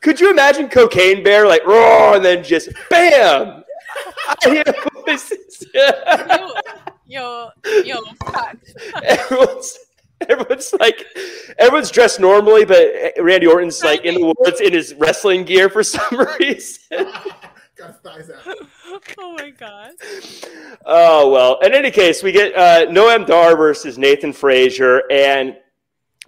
[0.00, 3.64] Could you imagine Cocaine Bear like roar and then just bam?
[4.28, 4.64] I hear
[5.06, 5.64] voices.
[5.74, 6.50] Yo,
[7.06, 7.50] yo,
[7.84, 8.56] yo, fuck.
[9.02, 9.78] everyone's,
[10.28, 11.04] everyone's like
[11.58, 15.82] everyone's dressed normally, but Randy Orton's like in the woods in his wrestling gear for
[15.94, 16.82] some reason.
[17.76, 18.56] Got thighs out.
[19.18, 19.90] Oh my god.
[20.86, 21.58] Oh well.
[21.60, 25.56] In any case, we get uh, Noam Dar versus Nathan Frazier, and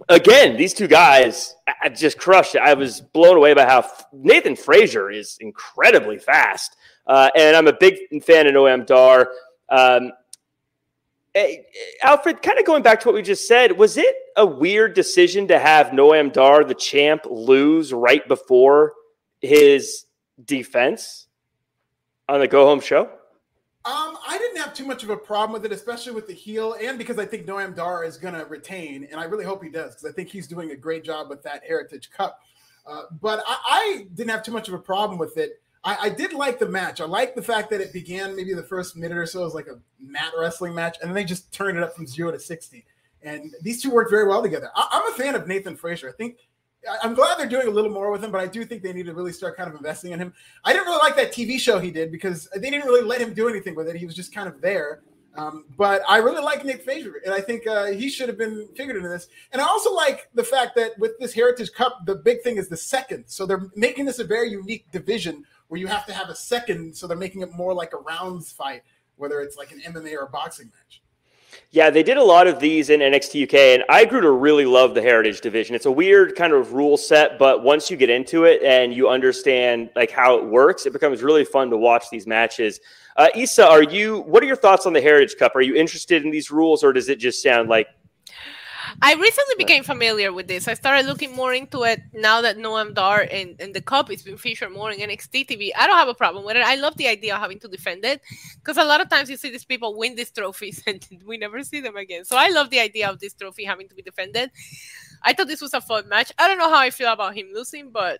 [0.09, 2.61] again, these two guys I- I just crushed it.
[2.61, 6.75] I was blown away by how f- Nathan Frazier is incredibly fast,
[7.07, 9.31] uh, and I'm a big fan of Noam Dar.
[9.69, 10.09] Um, eh,
[12.03, 15.47] Alfred, kind of going back to what we just said, was it a weird decision
[15.47, 18.93] to have Noam Dar, the champ, lose right before
[19.41, 20.05] his
[20.45, 21.27] defense
[22.27, 23.09] on the Go Home Show?
[23.85, 26.75] Um, I didn't have too much of a problem with it, especially with the heel,
[26.81, 29.69] and because I think Noam Dar is going to retain, and I really hope he
[29.69, 32.39] does, because I think he's doing a great job with that Heritage Cup.
[32.85, 35.61] Uh, but I, I didn't have too much of a problem with it.
[35.83, 36.99] I, I did like the match.
[37.01, 39.67] I like the fact that it began maybe the first minute or so as like
[39.67, 42.85] a mat wrestling match, and then they just turned it up from zero to sixty.
[43.21, 44.69] And these two worked very well together.
[44.75, 46.09] I, I'm a fan of Nathan Frazier.
[46.09, 46.37] I think
[47.03, 49.05] I'm glad they're doing a little more with him, but I do think they need
[49.05, 50.33] to really start kind of investing in him.
[50.63, 53.33] I didn't really like that TV show he did because they didn't really let him
[53.33, 53.95] do anything with it.
[53.95, 55.01] He was just kind of there.
[55.35, 58.67] Um, but I really like Nick Frazier, and I think uh, he should have been
[58.75, 59.27] figured into this.
[59.51, 62.67] And I also like the fact that with this Heritage Cup, the big thing is
[62.67, 63.25] the second.
[63.27, 66.95] So they're making this a very unique division where you have to have a second.
[66.95, 68.83] So they're making it more like a rounds fight,
[69.15, 71.01] whether it's like an MMA or a boxing match.
[71.71, 74.65] Yeah, they did a lot of these in NXT UK, and I grew to really
[74.65, 75.75] love the Heritage Division.
[75.75, 79.09] It's a weird kind of rule set, but once you get into it and you
[79.09, 82.79] understand like how it works, it becomes really fun to watch these matches.
[83.17, 84.21] Uh, Isa, are you?
[84.21, 85.55] What are your thoughts on the Heritage Cup?
[85.55, 87.87] Are you interested in these rules, or does it just sound like
[89.01, 90.67] I recently became familiar with this.
[90.67, 94.21] I started looking more into it now that Noam Dar and, and the Cup is
[94.23, 95.71] being featured more in NXT TV.
[95.77, 96.63] I don't have a problem with it.
[96.63, 98.21] I love the idea of having to defend it
[98.55, 101.63] because a lot of times you see these people win these trophies and we never
[101.63, 102.25] see them again.
[102.25, 104.51] So I love the idea of this trophy having to be defended.
[105.23, 106.31] I thought this was a fun match.
[106.37, 108.19] I don't know how I feel about him losing, but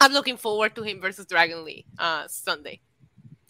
[0.00, 2.80] I'm looking forward to him versus Dragon Lee uh, Sunday.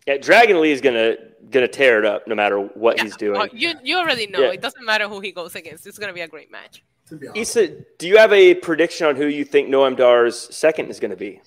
[0.08, 1.16] Yeah, Dragon Lee is gonna
[1.50, 3.38] gonna tear it up no matter what he's doing?
[3.38, 4.52] Well, you you already know Yeah.
[4.52, 5.86] it doesn't matter who he goes against.
[5.86, 6.82] It's gonna be a great match.
[7.10, 7.32] To.
[7.34, 11.10] Isa, do you have a prediction on who you think Noam Dar's second is going
[11.10, 11.40] to be?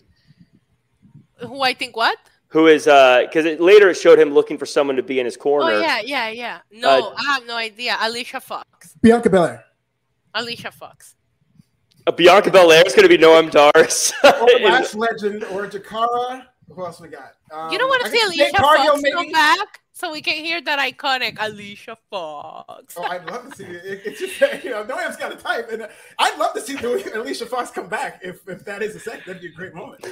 [1.38, 2.18] Who I think what?
[2.48, 5.26] Who is uh because it, later it showed him looking for someone to be in
[5.26, 5.72] his corner.
[5.74, 6.60] Oh yeah, yeah, yeah.
[6.72, 7.96] No, Uh, I have no idea.
[8.00, 8.96] Alicia Fox.
[9.02, 9.64] Bianca Belair.
[10.36, 11.16] Alicia Fox.
[12.08, 14.14] Uh, Bianca Belair is going to be Noam Dar's.
[14.24, 16.46] Or Lash Legend or Jakara.
[16.76, 17.34] Who else we got?
[17.52, 19.16] Um, you don't want to see guess Alicia Fox maybe?
[19.16, 22.96] come back so we can hear that iconic Alicia Fox.
[22.98, 23.86] Oh, I'd love to see it.
[23.86, 25.88] it it's just, you know, Noam's got a type, and uh,
[26.20, 26.76] I'd love to see
[27.14, 29.24] Alicia Fox come back if, if that is a second.
[29.28, 30.06] That'd be a great moment.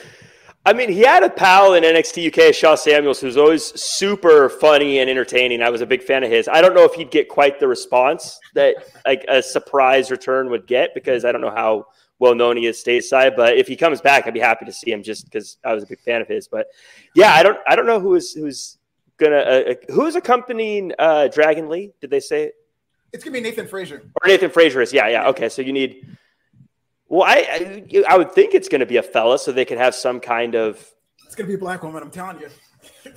[0.66, 5.00] I mean, he had a pal in NXT UK, Sha Samuels, who's always super funny
[5.00, 5.62] and entertaining.
[5.62, 6.50] I was a big fan of his.
[6.50, 10.68] I don't know if he'd get quite the response that like a surprise return would
[10.68, 11.86] get because I don't know how
[12.20, 13.36] well known he is stateside.
[13.36, 15.84] But if he comes back, I'd be happy to see him just because I was
[15.84, 16.48] a big fan of his.
[16.48, 16.68] But
[17.16, 18.78] yeah, I don't I don't know who is who's
[19.20, 21.92] gonna uh, uh, who's accompanying uh, Dragon Lee?
[22.02, 22.54] Did they say it?
[23.14, 24.12] It's gonna be Nathan Frazier.
[24.22, 24.94] Or Nathan Frazier is?
[24.94, 25.28] Yeah, yeah.
[25.30, 26.18] Okay, so you need.
[27.08, 29.78] Well, I I, I would think it's going to be a fella, so they could
[29.78, 30.84] have some kind of.
[31.26, 32.02] It's gonna be a black woman.
[32.02, 32.50] I'm telling you.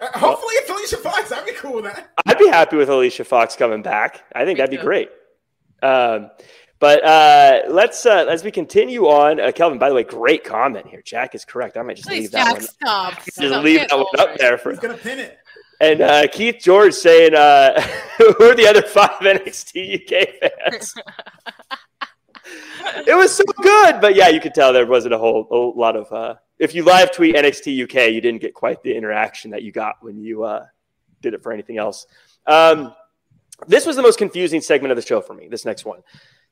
[0.00, 1.32] Hopefully, it's Alicia Fox.
[1.32, 2.10] I'd be cool with that.
[2.24, 4.22] I'd be happy with Alicia Fox coming back.
[4.34, 5.10] I think that'd be great.
[5.82, 6.30] Um,
[6.78, 9.78] but uh, let's uh, as we continue on, uh, Kelvin.
[9.78, 11.02] By the way, great comment here.
[11.02, 11.76] Jack is correct.
[11.76, 12.62] I might just Please, leave that Jack, one.
[12.62, 13.14] stop.
[13.24, 13.64] Just Stop.
[13.64, 14.38] leave Get that one up it.
[14.38, 14.70] there for.
[14.70, 15.38] He's gonna pin it.
[15.80, 17.80] And uh, Keith George saying, uh,
[18.18, 20.28] "Who are the other five NXT UK
[20.70, 20.94] fans?"
[23.06, 25.96] it was so good, but yeah, you could tell there wasn't a whole a lot
[25.96, 26.10] of.
[26.12, 29.72] Uh, if you live tweet NXT UK, you didn't get quite the interaction that you
[29.72, 30.64] got when you uh,
[31.20, 32.06] did it for anything else.
[32.46, 32.94] Um,
[33.66, 35.48] this was the most confusing segment of the show for me.
[35.48, 36.00] This next one,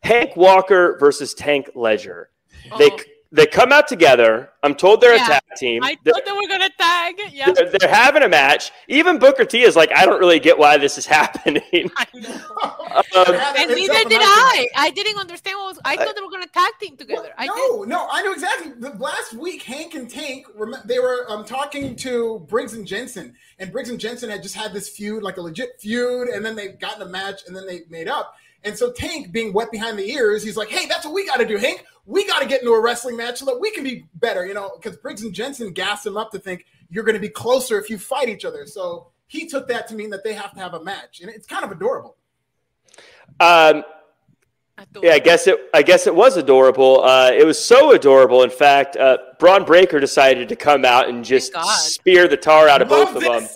[0.04, 2.30] Hank Walker versus Tank Ledger.
[2.78, 2.98] They Oh.
[3.32, 4.50] they come out together.
[4.62, 5.82] I'm told they're Yeah, a tag team.
[5.82, 7.20] I They're- thought they were gonna tag.
[7.32, 7.50] Yeah.
[7.50, 8.70] they're, they're having a match.
[8.86, 11.90] Even Booker T is like, I don't really get why this is happening.
[11.96, 12.40] I know.
[12.94, 14.68] Um, And neither did I.
[14.76, 15.80] I didn't understand what was.
[15.84, 17.30] I thought they were gonna tag team together.
[17.36, 17.54] I did.
[17.56, 18.70] no, no, I know exactly.
[18.78, 20.46] The last week, Hank and Tank,
[20.84, 24.72] they were um, talking to Briggs and Jensen, and Briggs and Jensen had just had
[24.72, 27.66] this feud, like a legit feud, and then they got in a match, and then
[27.66, 28.34] they made up.
[28.64, 31.36] And so Tank, being wet behind the ears, he's like, "Hey, that's what we got
[31.36, 31.84] to do, Hank.
[32.06, 34.54] We got to get into a wrestling match so that we can be better, you
[34.54, 37.78] know." Because Briggs and Jensen gassed him up to think you're going to be closer
[37.78, 38.66] if you fight each other.
[38.66, 41.46] So he took that to mean that they have to have a match, and it's
[41.46, 42.16] kind of adorable.
[43.40, 43.84] um,
[45.02, 45.56] yeah, I guess it.
[45.72, 47.04] I guess it was adorable.
[47.04, 48.42] Uh, it was so adorable.
[48.42, 52.82] In fact, uh, Bron Breakker decided to come out and just spear the tar out
[52.82, 53.48] of Love both of them.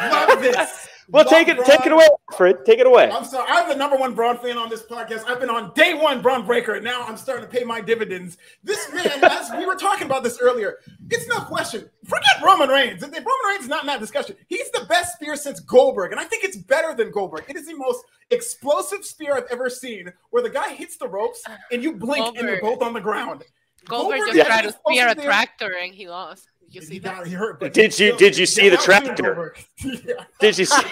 [0.00, 0.83] Love this.
[1.08, 1.56] Well, take it.
[1.56, 1.68] Bron.
[1.68, 2.64] Take it away, Alfred.
[2.64, 3.10] Take it away.
[3.10, 3.46] I'm sorry.
[3.48, 5.24] I'm the number one Bron fan on this podcast.
[5.26, 8.38] I've been on day one Bron Breakker, and now I'm starting to pay my dividends.
[8.62, 10.78] This man, as we were talking about this earlier,
[11.10, 11.88] it's no question.
[12.04, 13.02] Forget Roman Reigns.
[13.02, 14.36] Roman Reigns is not in that discussion.
[14.48, 17.44] He's the best spear since Goldberg, and I think it's better than Goldberg.
[17.48, 21.42] It is the most explosive spear I've ever seen, where the guy hits the ropes
[21.70, 23.42] and you blink and you're both on the ground.
[23.86, 26.48] Goldberg Goldberg just tried to spear a tractor and he lost.
[26.66, 27.16] Did you see He, that?
[27.18, 27.60] got, he hurt.
[27.60, 29.54] but Did you- still- did you see the Shout out to tractor?
[30.40, 30.82] Did you see?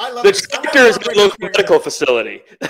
[0.00, 0.46] I love the it.
[0.50, 2.42] Tractor is a a local medical facility.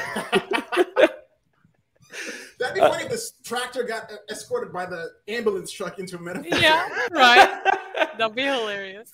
[2.61, 6.21] That'd be funny if this tractor got uh, escorted by the ambulance truck into a
[6.21, 6.57] medical.
[6.59, 7.61] Yeah, right.
[8.19, 9.11] That'd be hilarious.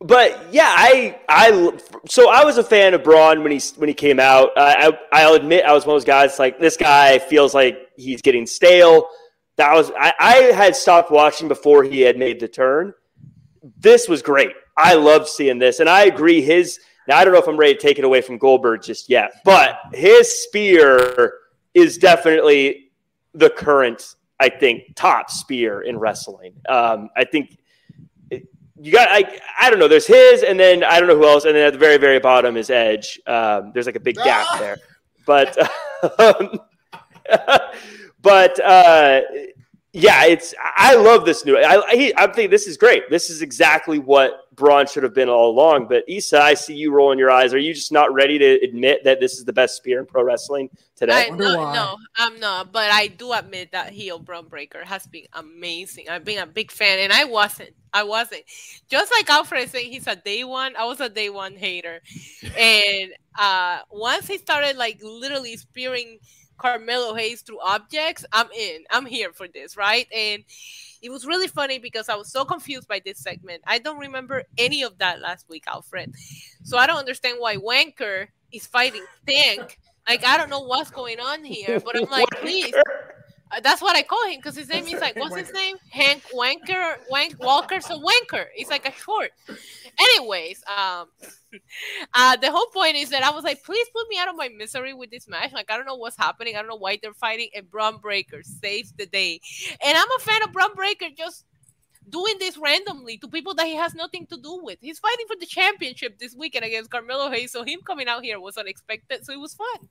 [0.00, 1.72] But yeah, I I
[2.06, 4.50] so I was a fan of Bron when he when he came out.
[4.56, 8.20] I, I'll admit I was one of those guys like this guy feels like he's
[8.20, 9.08] getting stale.
[9.56, 12.92] That was I, I had stopped watching before he had made the turn.
[13.78, 14.50] This was great.
[14.76, 16.42] I loved seeing this, and I agree.
[16.42, 16.78] His
[17.08, 19.40] now I don't know if I'm ready to take it away from Goldberg just yet,
[19.46, 21.32] but his spear
[21.72, 22.90] is definitely
[23.32, 26.52] the current, I think, top spear in wrestling.
[26.68, 27.56] Um, I think
[28.80, 29.88] you got I I don't know.
[29.88, 32.18] There's his, and then I don't know who else, and then at the very very
[32.18, 33.20] bottom is Edge.
[33.26, 34.56] Um, there's like a big gap Ah!
[34.58, 34.76] there,
[35.26, 35.58] but
[36.20, 36.60] um,
[38.22, 39.22] but uh,
[39.92, 41.56] yeah, it's I love this new.
[41.56, 43.08] I I, I think this is great.
[43.10, 45.86] This is exactly what Bron should have been all along.
[45.86, 47.52] But Isa, I see you rolling your eyes.
[47.54, 50.24] Are you just not ready to admit that this is the best spear in pro
[50.24, 51.26] wrestling today?
[51.26, 52.72] I, no, no, I'm not.
[52.72, 56.08] But I do admit that heel Bron Breakker has been amazing.
[56.08, 57.74] I've been a big fan, and I wasn't.
[57.92, 58.42] I wasn't.
[58.88, 62.00] Just like Alfred saying he's a day one, I was a day one hater.
[62.58, 66.18] And uh once he started like literally spearing
[66.58, 68.84] Carmelo Hayes through objects, I'm in.
[68.90, 70.06] I'm here for this, right?
[70.12, 70.44] And
[71.06, 73.62] it was really funny because I was so confused by this segment.
[73.66, 76.12] I don't remember any of that last week, Alfred.
[76.64, 79.78] So I don't understand why Wanker is fighting Tank.
[80.08, 82.74] Like I don't know what's going on here, but I'm like, please.
[83.50, 85.76] Uh, that's what I call him because his name is like, what's his name?
[85.90, 87.80] Hank Wanker, Wank Walker.
[87.80, 88.46] So Wanker.
[88.56, 89.30] It's like a short.
[89.98, 91.06] Anyways, um,
[92.14, 94.48] uh, the whole point is that I was like, please put me out of my
[94.48, 95.52] misery with this match.
[95.52, 96.56] Like I don't know what's happening.
[96.56, 97.48] I don't know why they're fighting.
[97.54, 99.40] And Bron Breakker saves the day.
[99.84, 101.44] And I'm a fan of Bron Breakker just
[102.08, 104.78] doing this randomly to people that he has nothing to do with.
[104.80, 107.52] He's fighting for the championship this weekend against Carmelo Hayes.
[107.52, 109.24] So him coming out here was unexpected.
[109.24, 109.88] So it was fun.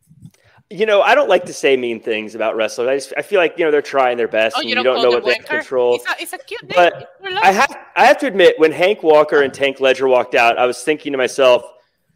[0.72, 2.88] You know, I don't like to say mean things about wrestlers.
[2.88, 4.84] I just I feel like you know they're trying their best, Oh, and you you
[4.84, 5.60] don't, don't know what they have wanker?
[5.60, 5.96] control.
[5.96, 6.72] It's a, it's a cute name.
[6.76, 7.10] But
[7.44, 10.66] I have I have to admit, when Hank Walker and Tank Ledger walked out, I
[10.66, 11.64] was thinking to myself,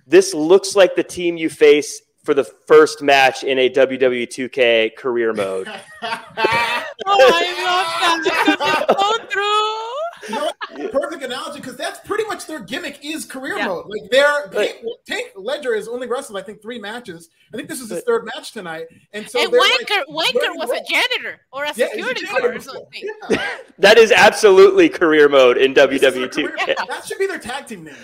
[0.07, 4.95] this looks like the team you face for the first match in a WWE 2K
[4.95, 5.67] career mode.
[7.05, 9.78] Oh, I love that it's so true.
[10.29, 10.91] You know what?
[10.91, 13.67] Perfect analogy because that's pretty much their gimmick is career Yeah.
[13.67, 13.85] mode.
[13.87, 14.75] Like their Right.
[15.07, 17.29] Tank Ledger has only wrestled, I think, three matches.
[17.53, 18.85] I think this is his third match tonight.
[19.13, 20.79] And so and they're Wanker, like, Wanker was roll.
[20.79, 23.09] a janitor or a Yeah, he's a security janitor guard or something.
[23.29, 23.49] Yeah.
[23.79, 26.31] That is absolutely career mode in This is WWE.
[26.33, 27.95] career- That should be their tag team name.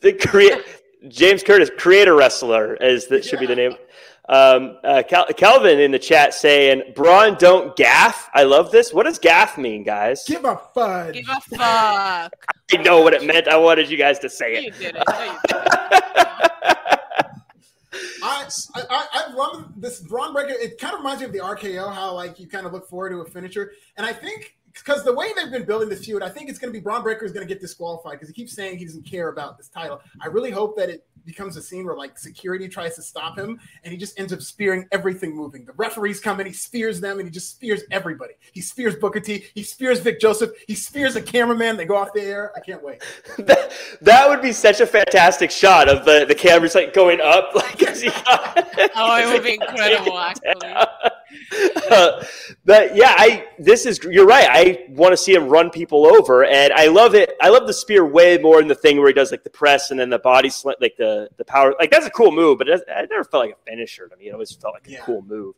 [0.00, 0.64] the create
[1.08, 3.72] James Curtis, creator wrestler, as that should be the name.
[4.28, 8.92] Um, uh, Cal- Calvin in the chat saying, "Bron don't gaff." I love this.
[8.92, 10.24] What does gaff mean, guys?
[10.26, 11.14] Give a fuck.
[11.14, 12.32] Give a fuck.
[12.72, 13.48] I know what it meant.
[13.48, 14.64] I wanted you guys to say it.
[14.64, 15.02] you did it.
[15.08, 15.62] No, you did
[18.22, 20.52] I, I I love this Bron Breakker.
[20.52, 23.10] It kind of reminds me of the RKO, how like you kind of look forward
[23.10, 26.28] to a finisher, and I think because the way they've been building this feud, I
[26.28, 28.54] think it's going to be Bron Breakker is going to get disqualified because he keeps
[28.54, 30.00] saying he doesn't care about this title.
[30.20, 33.60] I really hope that it becomes a scene where like security tries to stop him,
[33.84, 35.64] and he just ends up spearing everything moving.
[35.64, 38.34] The referees come in, he spears them, and he just spears everybody.
[38.52, 41.76] He spears Booker T, he spears Vic Joseph, he spears a cameraman.
[41.76, 42.50] They go off the air.
[42.56, 43.02] I can't wait.
[43.38, 47.54] that, that would be such a fantastic shot of the the cameras like going up,
[47.54, 48.10] like as he
[48.96, 51.12] Oh, it would be incredible, actually.
[51.90, 52.24] Uh,
[52.64, 54.46] but yeah, I this is you're right.
[54.50, 57.34] I want to see him run people over, and I love it.
[57.40, 59.90] I love the spear way more than the thing where he does like the press
[59.90, 61.74] and then the body slam, like the the power.
[61.78, 64.28] Like that's a cool move, but it, it never felt like a finisher to me.
[64.28, 65.00] It always felt like a Yeah.
[65.04, 65.54] cool move.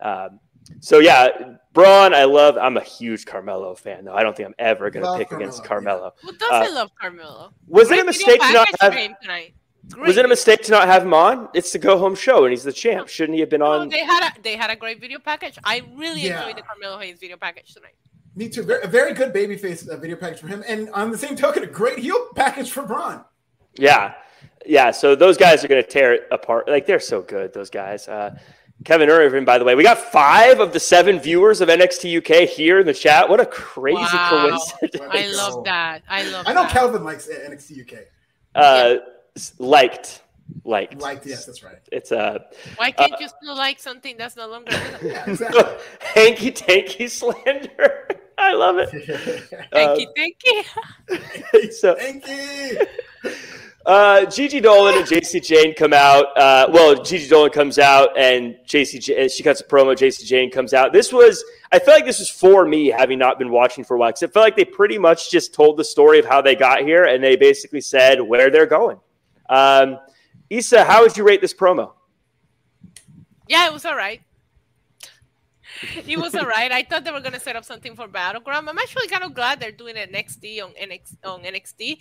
[0.00, 0.40] Um,
[0.80, 2.56] so yeah, Bron, I love.
[2.56, 4.14] I'm a huge Carmelo fan, though.
[4.14, 6.12] I don't think I'm ever going to Love pick against Carmelo, Carmelo.
[6.22, 7.52] Who doesn't Uh, love Carmelo?
[7.66, 8.92] Was it a mistake to not have?
[8.92, 8.98] for
[9.92, 10.06] him tonight.
[10.08, 11.48] Was it a mistake to not have him on?
[11.54, 13.08] It's the go home show, and he's the champ.
[13.08, 13.88] Shouldn't he have been No, on?
[13.88, 15.58] they had a they had a great video package.
[15.64, 16.40] I really Yeah.
[16.40, 17.94] enjoyed the Carmelo Hayes video package tonight.
[18.36, 18.62] Me too.
[18.62, 21.62] Very, a very good babyface uh, video package for him, and on the same token,
[21.64, 23.24] a great heel package for Bron.
[23.74, 24.14] Yeah.
[24.64, 24.90] Yeah.
[24.92, 26.68] So those guys are going to tear it apart.
[26.68, 28.06] Like they're so good, those guys.
[28.08, 28.38] Uh,
[28.84, 32.48] Kevin Irvin, by the way, we got five of the seven viewers of NXT UK
[32.48, 33.28] here in the chat.
[33.28, 34.30] What a crazy Wow.
[34.80, 35.06] coincidence.
[35.10, 36.02] I love that.
[36.08, 36.46] I love.
[36.48, 36.70] I know that.
[36.72, 37.98] Calvin likes NXT UK.
[38.54, 38.98] Uh, s-
[39.58, 40.22] liked.
[40.64, 41.00] Liked.
[41.00, 41.78] Liked, yes, that's right.
[41.92, 42.44] It's a
[42.76, 44.70] Why can't you still like something that's no longer?
[44.70, 45.12] good?
[45.12, 45.64] Yeah, exactly.
[46.00, 48.08] hanky tanky slander.
[48.38, 48.88] I love it.
[49.72, 51.70] Thank you, thank you.
[51.72, 52.80] So Thank you.
[53.84, 56.36] Uh, Gigi Dolan and Jacy Jayne come out.
[56.36, 59.96] Uh, well, Gigi Dolan comes out and JC J- she cuts a promo.
[59.96, 60.92] Jacy Jayne comes out.
[60.92, 63.98] This was, I feel like this was for me, having not been watching for a
[63.98, 66.54] while, because it felt like they pretty much just told the story of how they
[66.54, 68.98] got here, and they basically said where they're going.
[69.50, 69.98] Um,
[70.48, 71.92] Isa, how would you rate this promo?
[73.48, 74.22] Yeah, it was all right.
[76.06, 76.70] It was all right.
[76.70, 78.68] I thought they were gonna set up something for Battleground.
[78.68, 81.98] I'm actually kind of glad they're doing it NXT on NXT on NXT,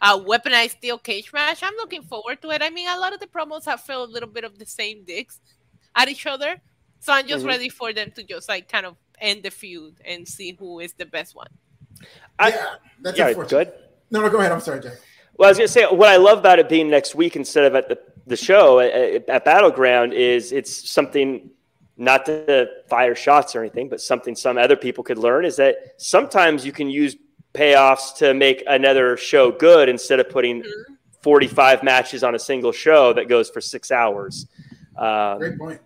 [0.00, 1.62] uh, weaponized steel cage match.
[1.62, 2.62] I'm looking forward to it.
[2.62, 5.04] I mean, a lot of the promos have felt a little bit of the same
[5.04, 5.40] dicks
[5.96, 6.60] at each other,
[7.00, 7.48] so I'm just Mhm.
[7.48, 10.92] ready for them to just like kind of end the feud and see who is
[10.94, 11.48] the best one.
[12.38, 13.72] I, yeah, that's yeah, good.
[14.10, 14.52] No, no, go ahead.
[14.52, 14.98] I'm sorry, Jack.
[15.38, 17.64] Well, I was going to say what I love about it being next week instead
[17.64, 21.50] of at the, the show at, at Battleground is it's something
[21.98, 25.76] not to fire shots or anything, but something some other people could learn is that
[25.98, 27.16] sometimes you can use
[27.52, 30.62] payoffs to make another show good instead of putting
[31.22, 34.46] 45 matches on a single show that goes for six hours.
[34.96, 35.80] Um, Great point.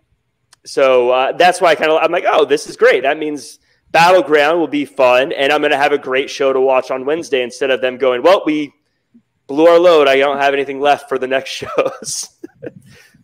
[0.65, 3.03] so uh, that's why I kind of I'm like, oh, this is great.
[3.03, 3.59] That means
[3.91, 7.05] Battleground will be fun, and I'm going to have a great show to watch on
[7.05, 8.73] Wednesday instead of them going, well, we
[9.51, 10.07] blew our load.
[10.07, 12.39] I don't have anything left for the next shows.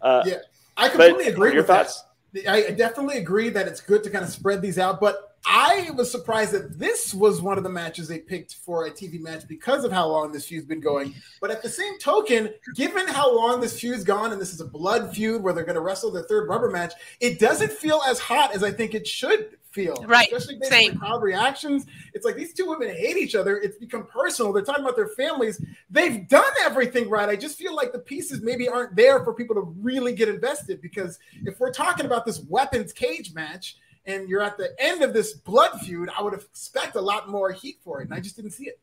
[0.03, 0.39] uh, Yeah,
[0.77, 2.03] I completely agree your with thoughts?
[2.33, 2.49] that.
[2.51, 6.11] I definitely agree that it's good to kind of spread these out, but I was
[6.11, 9.85] surprised that this was one of the matches they picked for a TV match because
[9.85, 11.15] of how long this feud's been going.
[11.41, 14.67] But at the same token, given how long this feud's gone, and this is a
[14.67, 18.19] blood feud where they're going to wrestle their third rubber match, it doesn't feel as
[18.19, 20.05] hot as I think it should feel.
[20.07, 20.89] Right, Especially based same.
[20.89, 21.85] on the crowd reactions.
[22.15, 23.59] It's like these two women hate each other.
[23.59, 24.53] It's become personal.
[24.53, 25.63] They're talking about their families.
[25.91, 27.29] They've done everything right.
[27.29, 30.81] I just feel like the pieces maybe aren't there for people to really get invested
[30.81, 35.13] because if we're talking about this weapons cage match and you're at the end of
[35.13, 38.07] this blood feud, I would expect a lot more heat for it.
[38.07, 38.81] And I just didn't see it.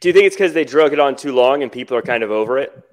[0.00, 2.24] Do you think it's because they drug it on too long and people are kind
[2.24, 2.84] of over it?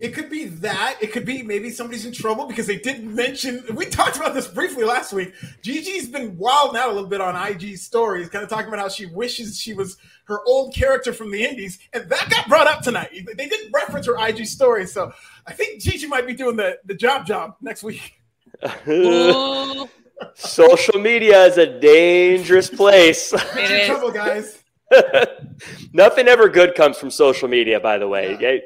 [0.00, 0.96] It could be that.
[1.00, 3.62] It could be maybe somebody's in trouble because they didn't mention.
[3.74, 5.34] We talked about this briefly last week.
[5.62, 8.88] Gigi's been wild out a little bit on IG stories, kind of talking about how
[8.88, 12.82] she wishes she was her old character from the Indies, and that got brought up
[12.82, 13.10] tonight.
[13.36, 15.12] They didn't reference her IG story, so
[15.46, 18.14] I think Gigi might be doing the the job job next week.
[20.34, 23.32] Social media is a dangerous place.
[23.32, 24.59] it You're in trouble, guys.
[25.92, 28.36] Nothing ever good comes from social media, by the way.
[28.40, 28.58] Yeah.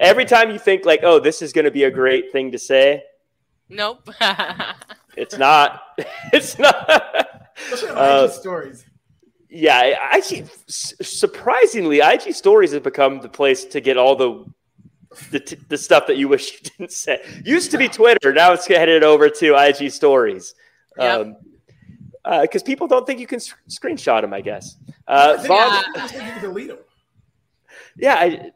[0.00, 2.58] Every time you think like, "Oh, this is going to be a great thing to
[2.58, 3.02] say,"
[3.68, 4.08] Nope.
[5.16, 5.82] it's not.
[6.32, 7.50] It's not.
[7.56, 8.84] Especially on Uh, IG stories.
[9.48, 14.44] Yeah, actually, surprisingly, IG Stories has become the place to get all the
[15.30, 17.22] the, t- the stuff that you wish you didn't say.
[17.44, 20.54] Used to be Twitter, now it's headed over to IG Stories.
[20.98, 21.20] Yep.
[21.20, 21.36] Um,
[22.42, 24.76] because people don't think you can sc- screenshot them, I guess.
[25.06, 26.78] Uh, I Vaughn- you can delete them.
[27.96, 28.50] yeah, I,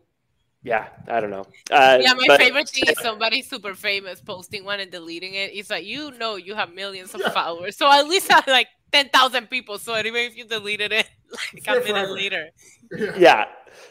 [0.63, 1.47] yeah, I don't know.
[1.71, 5.51] Uh, Yeah, my but- favorite thing is somebody super famous posting one and deleting it.
[5.55, 9.09] It's like you know you have millions of followers, so at least I like ten
[9.11, 9.79] thousand people.
[9.79, 11.09] So even if you deleted it
[11.55, 12.49] like there a minute later,
[13.17, 13.47] Yeah,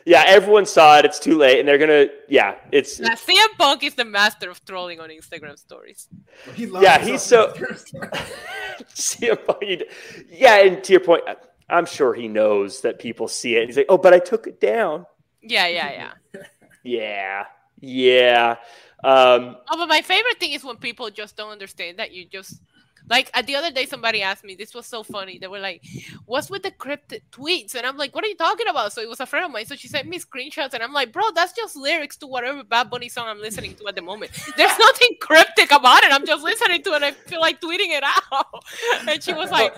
[0.05, 1.05] yeah, everyone saw it.
[1.05, 2.07] It's too late, and they're gonna.
[2.27, 6.07] Yeah, it's now, CM Punk is the master of trolling on Instagram stories.
[6.55, 7.57] He loves Yeah, himself.
[7.57, 7.93] he's
[8.95, 9.85] CM Punk, he-
[10.29, 11.23] yeah, and to your point,
[11.69, 13.67] I'm sure he knows that people see it.
[13.67, 15.05] He's like, "Oh, but I took it down."
[15.41, 15.91] Yeah, yeah,
[16.33, 16.43] yeah.
[16.83, 17.43] Yeah,
[17.81, 18.55] yeah.
[19.03, 22.61] Um, Oh, but my favorite thing is when people just don't understand that you just
[23.09, 25.83] like the other day somebody asked me this was so funny they were like
[26.25, 27.75] what's with the cryptic tweets?
[27.75, 28.93] And i'm like what are you talking about?
[28.93, 31.11] So it was a friend of mine so she sent me screenshots and i'm like
[31.11, 34.31] bro that's just lyrics to whatever bad bunny song i'm listening to at the moment.
[34.55, 37.95] There's nothing cryptic about it i'm just listening to it and i feel like tweeting
[37.97, 38.63] it out.
[39.07, 39.73] And she was like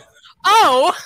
[0.46, 0.96] oh.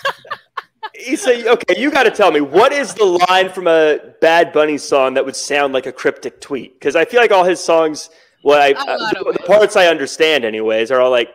[0.96, 4.52] He said, "Okay, you got to tell me what is the line from a Bad
[4.52, 6.74] Bunny song that would sound like a cryptic tweet?
[6.74, 8.10] Because I feel like all his songs,
[8.44, 9.46] well, I, A lot of uh, the it.
[9.46, 11.30] parts I understand, anyways, are all like,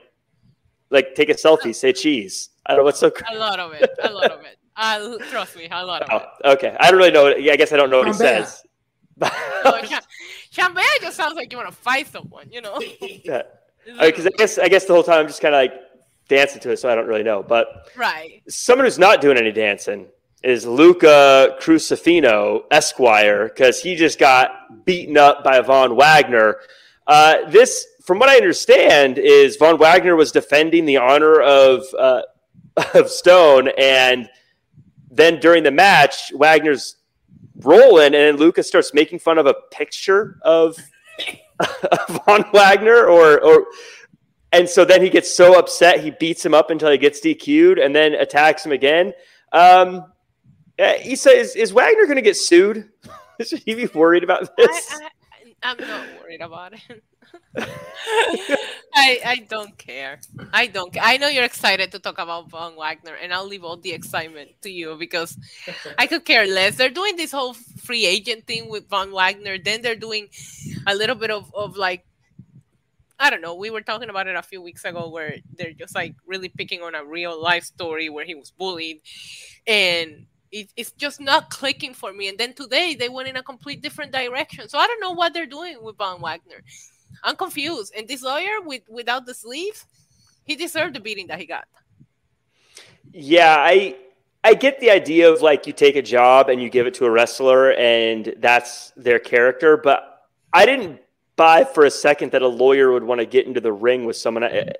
[0.90, 2.50] like take a selfie, say cheese.
[2.66, 3.10] I don't know what's so.
[3.30, 6.28] a lot of it a lot of it uh, trust me a lot of it
[6.44, 7.24] Oh, okay, I don't really know.
[7.24, 8.44] What, yeah, I guess I don't know what he Chambea.
[8.46, 8.62] says.
[9.20, 10.02] no, Cham-
[10.52, 12.80] Chambea just sounds like you want to fight someone you know
[13.24, 13.42] Yeah.
[14.00, 15.72] Because I guess I guess the whole time I'm just kind of like
[16.28, 17.42] dancing to it, so I don't really know.
[17.42, 20.08] But right someone who's not doing any dancing
[20.42, 26.58] is Luca Crusifino Esquire because he just got beaten up by Von Wagner.
[27.06, 32.22] Uh, this, from what I understand, is Von Wagner was defending the honor of uh,
[32.94, 34.30] of Stone, and
[35.10, 36.96] then during the match, Wagner's
[37.56, 40.78] rolling, and then Lucas starts making fun of a picture of
[42.24, 43.66] Von Wagner, or or
[44.52, 47.78] and so then he gets so upset he beats him up until he gets DQ'd,
[47.78, 49.12] and then attacks him again.
[49.52, 50.10] Um,
[50.80, 52.88] Isa, is, is Wagner going to get sued?
[53.46, 54.94] Should he be worried about this?
[54.94, 57.02] I, I, I'm not worried about it.
[58.94, 60.20] I I don't care.
[60.52, 60.94] I don't.
[61.00, 64.50] I know you're excited to talk about Von Wagner, and I'll leave all the excitement
[64.62, 65.36] to you because
[65.98, 66.76] I could care less.
[66.76, 69.58] They're doing this whole free agent thing with Von Wagner.
[69.58, 70.28] Then they're doing
[70.86, 72.04] a little bit of of like.
[73.20, 73.54] I don't know.
[73.54, 76.82] We were talking about it a few weeks ago where they're just like really picking
[76.82, 79.00] on a real life story where he was bullied.
[79.66, 82.28] And it, it's just not clicking for me.
[82.28, 84.68] And then today they went in a complete different direction.
[84.68, 86.62] So I don't know what they're doing with Von Wagner.
[87.22, 87.92] I'm confused.
[87.96, 89.84] And this lawyer with without the sleeve,
[90.44, 91.66] he deserved the beating that he got.
[93.12, 93.96] Yeah, I
[94.44, 97.06] I get the idea of like you take a job and you give it to
[97.06, 101.00] a wrestler and that's their character, but I didn't
[101.36, 104.16] buy for a second that a lawyer would want to get into the ring with
[104.16, 104.44] someone.
[104.44, 104.72] Uh,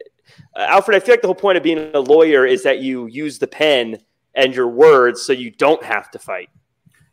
[0.56, 3.38] Alfred, I feel like the whole point of being a lawyer is that you use
[3.38, 3.98] the pen
[4.34, 6.50] and your words so you don't have to fight.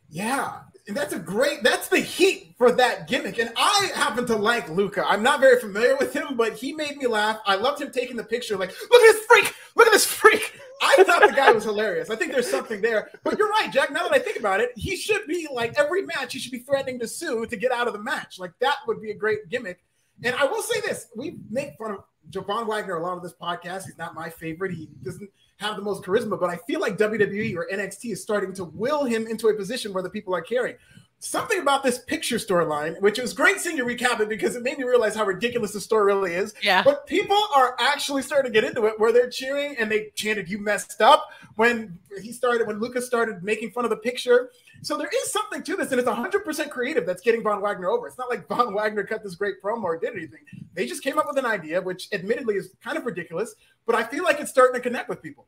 [0.08, 1.62] Yeah, and that's a great.
[1.62, 3.38] That's the heat for that gimmick.
[3.38, 5.04] And I happen to like Luca.
[5.06, 7.40] I'm not very familiar with him, but he made me laugh.
[7.46, 8.56] I loved him taking the picture.
[8.56, 9.54] Like, look at this freak!
[9.74, 10.60] Look at this freak!
[10.82, 12.10] I thought the guy was hilarious.
[12.10, 13.10] I think there's something there.
[13.24, 13.90] But you're right, Jack.
[13.90, 16.34] Now that I think about it, he should be like every match.
[16.34, 18.38] He should be threatening to sue to get out of the match.
[18.38, 19.82] Like that would be a great gimmick.
[20.22, 23.34] And I will say this: we make fun of Javon Wagner a lot of this
[23.34, 23.84] podcast.
[23.84, 24.72] He's not my favorite.
[24.72, 28.52] He doesn't have the most charisma, but I feel like WWE or NXT is starting
[28.54, 30.76] to will him into a position where the people are caring.
[31.18, 34.76] Something about this picture storyline, which was great seeing you recap it because it made
[34.76, 36.52] me realize how ridiculous the story really is.
[36.62, 36.82] Yeah.
[36.82, 40.50] But people are actually starting to get into it where they're cheering and they chanted,
[40.50, 41.26] You messed up
[41.56, 44.50] when he started, when Lucas started making fun of the picture.
[44.82, 48.06] So there is something to this, and it's 100% creative that's getting Von Wagner over.
[48.06, 50.40] It's not like Von Wagner cut this great promo or did anything.
[50.74, 53.54] They just came up with an idea, which admittedly is kind of ridiculous,
[53.86, 55.46] but I feel like it's starting to connect with people.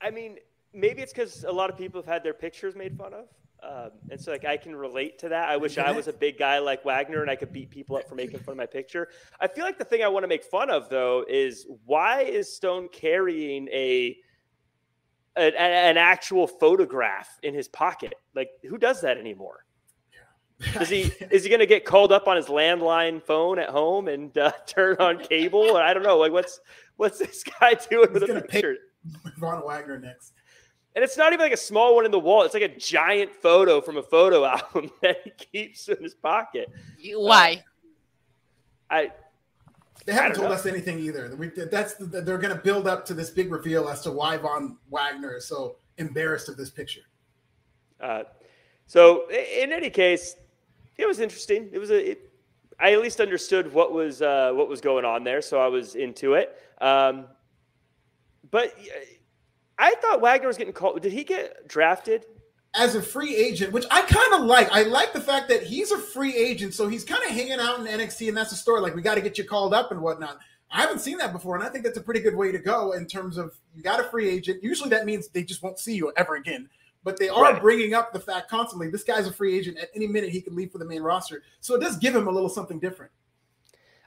[0.00, 0.38] I mean,
[0.72, 3.26] maybe it's because a lot of people have had their pictures made fun of.
[3.62, 5.50] Um, and so, like, I can relate to that.
[5.50, 8.08] I wish I was a big guy like Wagner and I could beat people up
[8.08, 9.08] for making fun of my picture.
[9.38, 12.50] I feel like the thing I want to make fun of, though, is why is
[12.50, 14.16] Stone carrying a
[15.40, 18.14] an, an actual photograph in his pocket?
[18.34, 19.64] Like, who does that anymore?
[20.78, 24.08] Is he is he going to get called up on his landline phone at home
[24.08, 25.78] and uh, turn on cable?
[25.78, 26.18] I don't know.
[26.18, 26.60] Like, what's
[26.96, 28.76] what's this guy doing with a gonna pay- picture?
[29.38, 30.34] Von Wagner next.
[30.94, 32.42] And it's not even like a small one in the wall.
[32.42, 36.68] It's like a giant photo from a photo album that he keeps in his pocket.
[37.14, 37.64] Why?
[38.90, 39.12] I
[40.10, 40.54] They haven't told know.
[40.56, 41.32] us anything either.
[41.36, 44.38] We, that's the, they're going to build up to this big reveal as to why
[44.38, 47.02] Von Wagner is so embarrassed of this picture.
[48.00, 48.24] Uh,
[48.88, 50.34] so in any case,
[50.96, 51.68] it was interesting.
[51.72, 52.10] It was a.
[52.10, 52.32] It,
[52.80, 55.94] I at least understood what was uh, what was going on there, so I was
[55.94, 56.58] into it.
[56.80, 57.26] Um,
[58.50, 58.76] but
[59.78, 61.00] I thought Wagner was getting called.
[61.02, 62.26] Did he get drafted
[62.74, 64.70] as a free agent, which I kind of like.
[64.70, 67.80] I like the fact that he's a free agent, so he's kind of hanging out
[67.80, 68.80] in NXT, and that's the story.
[68.80, 70.38] Like we got to get you called up and whatnot.
[70.70, 72.92] I haven't seen that before, and I think that's a pretty good way to go
[72.92, 74.62] in terms of you got a free agent.
[74.62, 76.68] Usually that means they just won't see you ever again,
[77.02, 77.60] but they are right.
[77.60, 78.88] bringing up the fact constantly.
[78.88, 79.78] This guy's a free agent.
[79.78, 82.28] At any minute he can leave for the main roster, so it does give him
[82.28, 83.10] a little something different.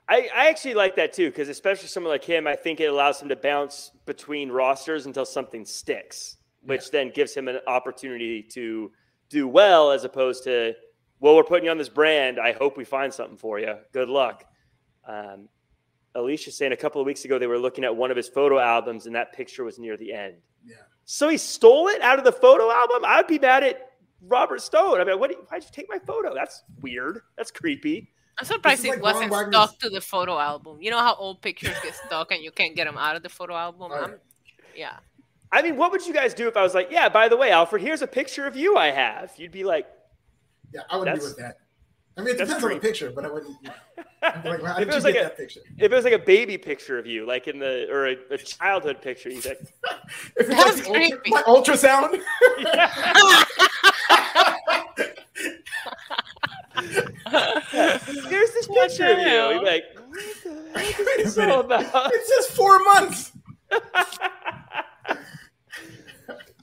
[0.08, 3.22] I, I actually like that too, because especially someone like him, I think it allows
[3.22, 6.90] him to bounce between rosters until something sticks which yeah.
[6.92, 8.92] then gives him an opportunity to
[9.30, 10.74] do well as opposed to,
[11.20, 12.40] well, we're putting you on this brand.
[12.40, 13.76] I hope we find something for you.
[13.92, 14.46] Good luck.
[15.08, 15.50] Um,
[16.16, 18.60] Alicia saying a couple of weeks ago they were looking at one of his photo
[18.60, 20.36] albums and that picture was near the end.
[20.66, 20.76] Yeah.
[21.06, 23.04] So he stole it out of the photo album.
[23.06, 23.92] I'd be mad at
[24.22, 25.02] Robert Stone.
[25.02, 25.32] I mean, what?
[25.50, 26.34] why'd you take my photo?
[26.34, 27.22] That's weird.
[27.38, 28.12] That's creepy.
[28.38, 30.82] I'm surprised it like wasn't stuck to the photo album.
[30.82, 33.30] You know how old pictures get stuck and you can't get them out of the
[33.30, 33.92] photo album.
[33.92, 34.18] Right.
[34.76, 34.98] yeah.
[35.54, 37.52] I mean, what would you guys do if I was like, yeah, by the way,
[37.52, 39.32] Alfred, here's a picture of you I have?
[39.38, 39.86] You'd be like,
[40.74, 41.58] yeah, I wouldn't be with that.
[42.18, 43.56] I mean, it depends on the picture, but I wouldn't.
[44.22, 45.60] like, well, if it was like a, picture?
[45.78, 48.38] If it was like a baby picture of you, like in the or a, a
[48.40, 49.60] childhood picture, you think?
[50.38, 52.20] if it's That's like, ultra, like ultrasound.
[58.30, 59.26] Here's this picture of you.
[59.26, 62.12] You'd be like, what the heck is this all about?
[62.14, 63.32] It's just four months.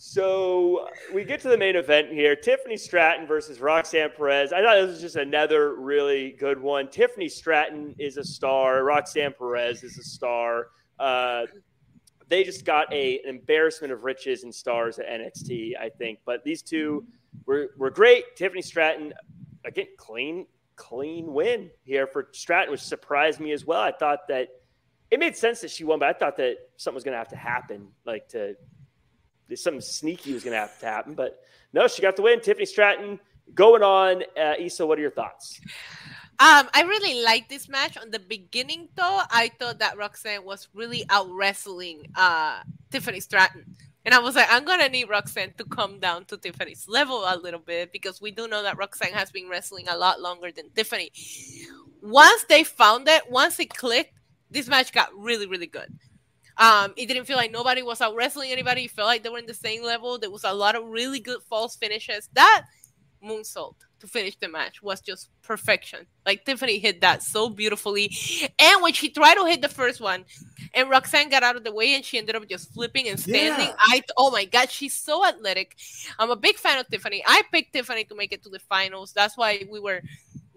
[0.03, 4.51] So we get to the main event here Tiffany Stratton versus Roxanne Perez.
[4.51, 6.89] I thought this was just another really good one.
[6.89, 10.69] Tiffany Stratton is a star, Roxanne Perez is a star.
[10.99, 11.43] Uh,
[12.29, 16.21] they just got a, an embarrassment of riches and stars at NXT, I think.
[16.25, 17.05] But these two
[17.45, 18.37] were, were great.
[18.37, 19.13] Tiffany Stratton,
[19.67, 20.47] again, clean,
[20.77, 23.83] clean win here for Stratton, which surprised me as well.
[23.83, 24.49] I thought that
[25.11, 27.29] it made sense that she won, but I thought that something was going to have
[27.29, 28.57] to happen, like to
[29.57, 31.15] something sneaky was going to have to happen.
[31.15, 31.41] But
[31.73, 32.41] no, she got the win.
[32.41, 33.21] Tiffany Stratton
[33.55, 34.23] going on.
[34.41, 35.61] Uh, Isa, what are your thoughts?
[36.41, 37.99] Um, I really like this match.
[37.99, 43.77] On the beginning, though, I thought that Roxanne was really out wrestling uh, Tiffany Stratton.
[44.07, 47.37] And I was like, I'm gonna need Roxanne to come down to Tiffany's level a
[47.37, 50.71] little bit because we do know that Roxanne has been wrestling a lot longer than
[50.71, 51.13] Tiffany.
[52.01, 54.15] Once they found it, once it clicked,
[54.51, 55.93] this match got really, really good.
[56.61, 58.85] Um, it didn't feel like nobody was out wrestling anybody.
[58.85, 60.19] It felt like they were in the same level.
[60.19, 62.29] There was a lot of really good false finishes.
[62.35, 62.67] That
[63.25, 66.07] moonsault to finish the match was just perfection.
[66.27, 68.11] Like Tiffany hit that so beautifully.
[68.59, 70.25] And when she tried to hit the first one,
[70.75, 73.67] and Roxanne got out of the way and she ended up just flipping and standing.
[73.67, 73.75] Yeah.
[73.87, 75.77] I oh my god, she's so athletic.
[76.19, 77.23] I'm a big fan of Tiffany.
[77.27, 79.13] I picked Tiffany to make it to the finals.
[79.13, 80.03] That's why we were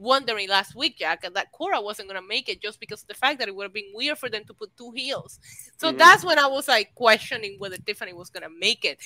[0.03, 3.13] wondering last week, Jack, that Cora wasn't going to make it just because of the
[3.13, 5.39] fact that it would have been weird for them to put two heels.
[5.77, 5.97] So mm-hmm.
[5.97, 8.99] that's when I was like questioning whether Tiffany was going to make it.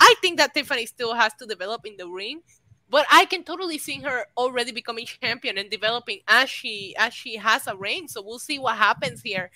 [0.00, 2.40] I think that Tiffany still has to develop in the ring,
[2.88, 7.36] but I can totally see her already becoming champion and developing as she as she
[7.36, 8.08] has a reign.
[8.08, 9.50] So we'll see what happens here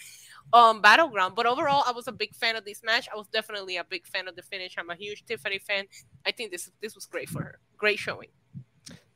[0.53, 1.35] on Battleground.
[1.35, 3.09] But overall, I was a big fan of this match.
[3.13, 4.75] I was definitely a big fan of the finish.
[4.77, 5.85] I'm a huge Tiffany fan.
[6.27, 7.59] I think this this was great for her.
[7.77, 8.29] Great showing.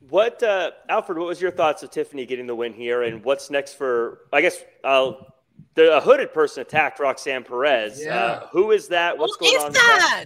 [0.09, 1.17] What, uh, Alfred?
[1.17, 4.21] What was your thoughts of Tiffany getting the win here, and what's next for?
[4.31, 5.33] I guess I'll.
[5.73, 8.03] The a hooded person attacked Roxanne Perez.
[8.03, 8.15] Yeah.
[8.15, 9.17] Uh, who is that?
[9.17, 9.73] What's who going is on?
[9.73, 10.25] That?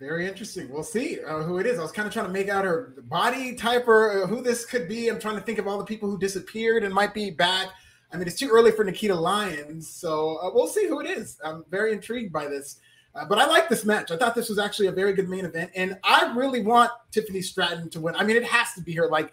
[0.00, 0.68] Very interesting.
[0.68, 1.78] We'll see uh, who it is.
[1.78, 4.66] I was kind of trying to make out her body type or uh, who this
[4.66, 5.08] could be.
[5.08, 7.68] I'm trying to think of all the people who disappeared and might be back.
[8.12, 11.38] I mean, it's too early for Nikita Lyons, so uh, we'll see who it is.
[11.44, 12.80] I'm very intrigued by this.
[13.14, 14.10] Uh, but I like this match.
[14.10, 17.42] I thought this was actually a very good main event, and I really want Tiffany
[17.42, 18.14] Stratton to win.
[18.16, 19.08] I mean, it has to be her.
[19.08, 19.32] Like,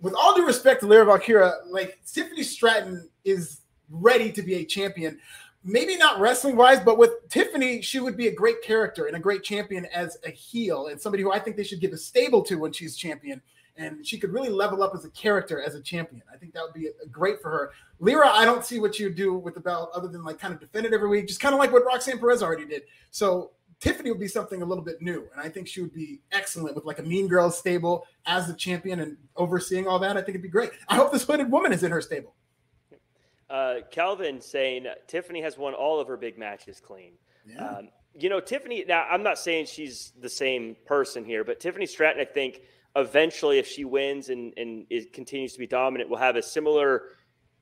[0.00, 4.64] with all due respect to Lyra Valkyria, like Tiffany Stratton is ready to be a
[4.64, 5.18] champion.
[5.62, 9.20] Maybe not wrestling wise, but with Tiffany, she would be a great character and a
[9.20, 12.42] great champion as a heel, and somebody who I think they should give a stable
[12.44, 13.42] to when she's champion
[13.80, 16.22] and she could really level up as a character as a champion.
[16.32, 17.72] I think that would be great for her.
[17.98, 20.60] Lyra, I don't see what you do with the belt other than like kind of
[20.60, 22.82] defend it every week, just kind of like what Roxanne Perez already did.
[23.10, 26.20] So Tiffany would be something a little bit new, and I think she would be
[26.30, 30.18] excellent with like a Mean Girls stable as the champion and overseeing all that.
[30.18, 30.72] I think it'd be great.
[30.88, 32.34] I hope this hooded woman is in her stable.
[33.48, 37.14] Uh, Calvin saying Tiffany has won all of her big matches clean.
[37.48, 37.66] Yeah.
[37.66, 38.84] Um, you know, Tiffany.
[38.86, 42.60] Now, I'm not saying she's the same person here, but Tiffany Stratton, I think
[42.96, 47.02] eventually, if she wins and, and it continues to be dominant, will have a similar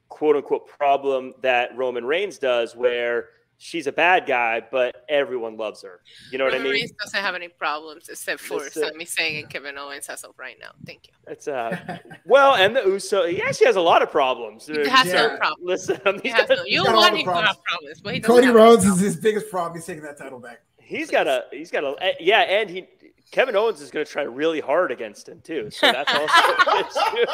[0.08, 5.82] quote unquote problem that Roman Reigns does, where she's a bad guy, but everyone loves
[5.82, 6.00] her.
[6.30, 6.72] You know what I mean?
[6.72, 8.92] Reigns doesn't have any problems except for That's it.
[8.92, 10.70] Sami Zayn and Kevin Owens as of right now.
[10.86, 11.12] Thank you.
[11.26, 14.66] It's uh, well, and the Uso, yeah, she has a lot of problems.
[14.66, 15.12] He has Yeah.
[15.12, 15.66] no problem.
[15.66, 18.14] Listen, I He has no, you got all want the him to have problems, but
[18.14, 19.74] he Cody Rhodes is his biggest problem.
[19.74, 20.60] He's taking that title back.
[20.78, 22.88] he's got a, he's got a, eh, yeah, and he,
[23.30, 25.70] Kevin Owens is going to try really hard against him too.
[25.70, 27.26] So that's also an issue.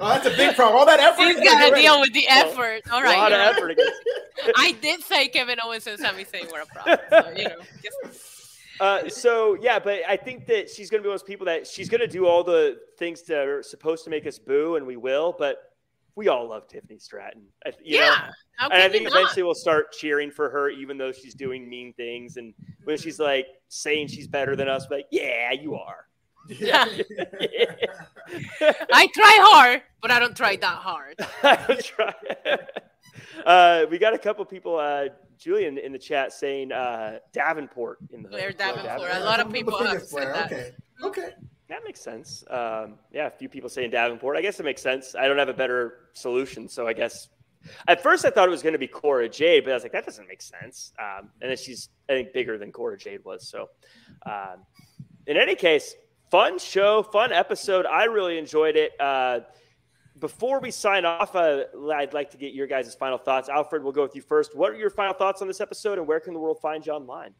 [0.00, 0.76] oh, that's a big problem.
[0.78, 1.22] All that effort.
[1.22, 2.82] He's into got to deal with the Well, effort.
[2.92, 3.92] All a lot you of effort against.
[4.56, 6.98] I did say Kevin Owens and Sami Zayn were a problem.
[7.10, 8.34] So, you know, just,
[8.80, 11.46] Uh, so yeah, but I think that she's going to be one of those people
[11.46, 14.76] that she's going to do all the things that are supposed to make us boo,
[14.76, 15.34] and we will.
[15.36, 15.67] But
[16.16, 17.42] we all love Tiffany Stratton.
[17.64, 18.30] I- You yeah.
[18.56, 19.18] How And I think you not?
[19.20, 22.36] eventually we'll start cheering for her, even though she's doing mean things.
[22.36, 22.54] And
[22.84, 23.02] when Mm-hmm.
[23.04, 26.06] she's like saying she's better than us, like, yeah, you are.
[26.48, 26.84] Yeah.
[28.92, 31.14] I try hard, but I don't try that hard.
[31.42, 32.14] I was trying.
[33.46, 35.06] uh, we got a couple people, uh,
[35.38, 38.58] Julian, in the chat saying uh, Davenport in the Blair hood.
[38.58, 39.10] Davenport.
[39.12, 40.32] A lot of people have said player.
[40.32, 40.46] that.
[40.52, 40.72] Okay.
[41.04, 41.28] Okay.
[41.68, 42.44] That makes sense.
[42.48, 44.36] Um, yeah, a few people say in Davenport.
[44.36, 45.14] I guess it makes sense.
[45.14, 47.28] I don't have a better solution, so I guess.
[47.86, 49.92] At first, I thought it was going to be Cora Jade, but I was like,
[49.92, 50.92] that doesn't make sense.
[50.98, 53.48] Um, and then she's, I think, bigger than Cora Jade was.
[53.48, 53.68] So,
[54.24, 54.64] um,
[55.26, 55.94] in any case,
[56.30, 57.84] fun show, fun episode.
[57.84, 58.92] I really enjoyed it.
[58.98, 59.40] Uh,
[60.20, 63.48] before we sign off, uh, I'd like to get your guys' final thoughts.
[63.48, 64.56] Alfred, we'll go with you first.
[64.56, 66.92] What are your final thoughts on this episode, and where can the world find you
[66.92, 67.34] online?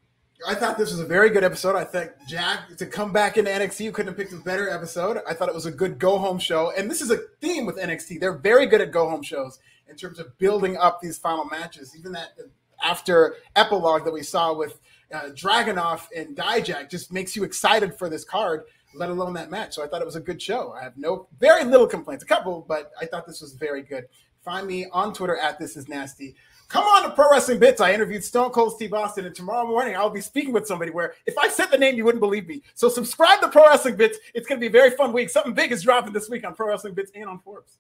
[0.47, 1.75] I thought this was a very good episode.
[1.75, 5.21] I think Jack to come back into NXT, you couldn't have picked a better episode.
[5.29, 7.77] I thought it was a good go home show, and this is a theme with
[7.77, 8.21] NXT.
[8.21, 9.59] They're very good at go home shows
[9.89, 11.97] in terms of building up these final matches.
[11.99, 12.37] Even that
[12.83, 14.79] after epilogue that we saw with
[15.13, 19.75] uh, Dragunov and Dijak just makes you excited for this card, let alone that match.
[19.75, 20.73] So I thought it was a good show.
[20.73, 24.05] I have no very little complaints, a couple, but I thought this was very good.
[24.45, 26.37] Find me on Twitter at this is nasty.
[26.69, 27.81] Come on to Pro Wrestling Bits.
[27.81, 31.15] I interviewed Stone Cold Steve Austin, and tomorrow morning I'll be speaking with somebody where
[31.25, 32.63] if I said the name, you wouldn't believe me.
[32.75, 34.19] So subscribe to Pro Wrestling Bits.
[34.35, 35.31] It's going to be a very fun week.
[35.31, 37.79] Something big is dropping this week on Pro Wrestling Bits and on Forbes.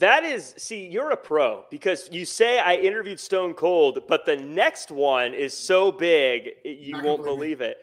[0.00, 4.34] That is, see, you're a pro because you say I interviewed Stone Cold, but the
[4.34, 7.76] next one is so big you Not won't believe believe it.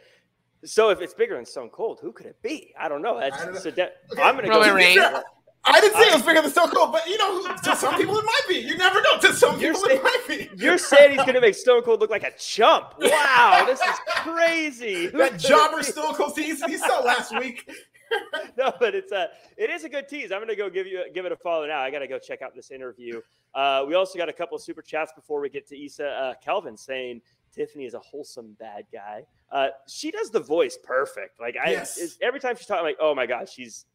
[0.65, 2.73] So if it's bigger than Stone Cold, who could it be?
[2.77, 3.17] I don't know.
[3.17, 3.59] That's, I don't know.
[3.61, 4.21] so that- Okay.
[4.21, 4.75] I'm going to Roman go.
[4.75, 5.23] Reigns.
[5.63, 8.17] I didn't say it was bigger than Stone Cold, but you know, to some people
[8.17, 8.55] it might be.
[8.55, 9.19] You never know.
[9.21, 10.49] To some people saying- it might be.
[10.55, 12.95] You're saying he's going to make Stone Cold look like a chump.
[12.99, 15.07] Wow, this is crazy.
[15.13, 15.83] That jobber?
[15.83, 17.69] Stone Cold tease he saw last week.
[18.57, 20.31] no, but it's a it is a good tease.
[20.31, 21.79] I'm gonna go give you give it a follow now.
[21.79, 23.21] I gotta go check out this interview.
[23.53, 26.33] Uh, we also got a couple of super chats before we get to Isa uh,
[26.43, 27.21] Kelvin saying
[27.53, 29.23] Tiffany is a wholesome bad guy.
[29.51, 31.39] Uh, she does the voice perfect.
[31.39, 32.17] Like I Yes.
[32.21, 33.85] every time she's talking, I'm like, oh my god, she's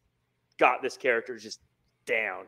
[0.57, 1.59] got this character just
[2.05, 2.45] down.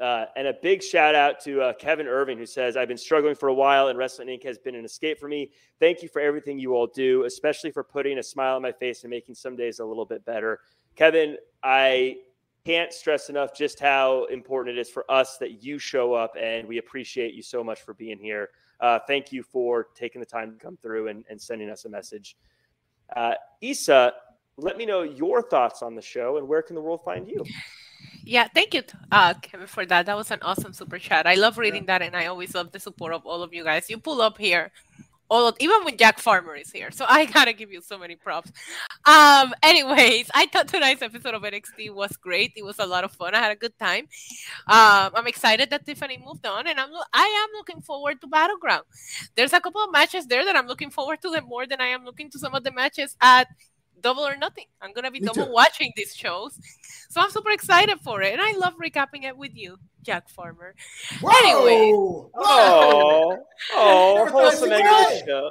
[0.00, 3.34] Uh, and a big shout out to uh, Kevin Irving, who says, I've been struggling
[3.34, 4.42] for a while, and Wrestling Inc.
[4.44, 5.50] has been an escape for me.
[5.78, 9.04] Thank you for everything you all do, especially for putting a smile on my face
[9.04, 10.60] and making some days a little bit better.
[10.96, 12.16] Kevin, I
[12.64, 16.66] can't stress enough just how important it is for us that you show up, and
[16.66, 18.50] we appreciate you so much for being here.
[18.80, 21.88] Uh, thank you for taking the time to come through and, and sending us a
[21.88, 22.36] message.
[23.14, 24.12] Uh, Isa,
[24.58, 27.44] let me know your thoughts on the show and where can the world find you?
[28.24, 30.06] Yeah, thank you, uh, Kevin, for that.
[30.06, 31.26] That was an awesome super chat.
[31.26, 33.90] I love reading that, and I always love the support of all of you guys.
[33.90, 34.70] You pull up here,
[35.28, 36.92] all of, even when Jack Farmer is here.
[36.92, 38.52] So I gotta give you so many props.
[39.06, 42.52] Um, anyways, I thought tonight's episode of NXT was great.
[42.54, 43.34] It was a lot of fun.
[43.34, 44.04] I had a good time.
[44.68, 48.84] Um, I'm excited that Tiffany moved on, and I'm I am looking forward to Battleground.
[49.34, 51.86] There's a couple of matches there that I'm looking forward to them more than I
[51.86, 53.48] am looking to some of the matches at
[54.00, 54.64] Double or Nothing.
[54.80, 55.52] I'm gonna be Me double too.
[55.52, 56.58] watching these shows,
[57.08, 60.74] so I'm super excited for it, and I love recapping it with you, Jack Farmer.
[61.22, 61.92] Anyway.
[61.92, 62.30] Whoa!
[62.34, 62.34] Whoa!
[62.34, 65.26] Oh, oh, Never wholesome I'd end see of the that.
[65.26, 65.50] show.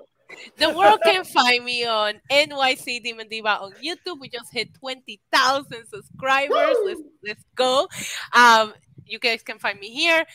[0.58, 4.20] The world can find me on NYC Demon Diva on YouTube.
[4.22, 6.50] We just hit 20,000 subscribers.
[6.80, 6.86] Woo!
[6.88, 7.88] Let's, let's go.
[8.34, 8.74] Um,
[9.06, 10.26] you guys can find me here,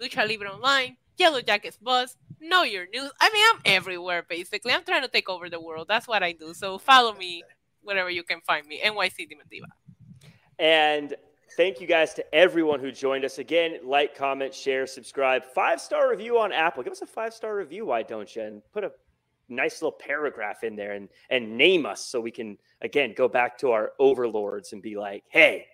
[0.00, 3.10] Lucha Libre Online, Yellow Jackets Buzz, Know Your News.
[3.20, 4.72] I mean, I'm everywhere basically.
[4.72, 5.86] I'm trying to take over the world.
[5.88, 6.54] That's what I do.
[6.54, 7.42] So follow me
[7.82, 8.80] wherever you can find me.
[8.84, 9.66] NYC Demon Diva.
[10.58, 11.14] And
[11.56, 13.38] thank you guys to everyone who joined us.
[13.38, 15.44] Again, like, comment, share, subscribe.
[15.44, 16.82] Five star review on Apple.
[16.82, 18.42] Give us a five star review, why don't you?
[18.42, 18.92] And put a
[19.48, 23.58] nice little paragraph in there and, and name us so we can, again, go back
[23.58, 25.66] to our overlords and be like, hey,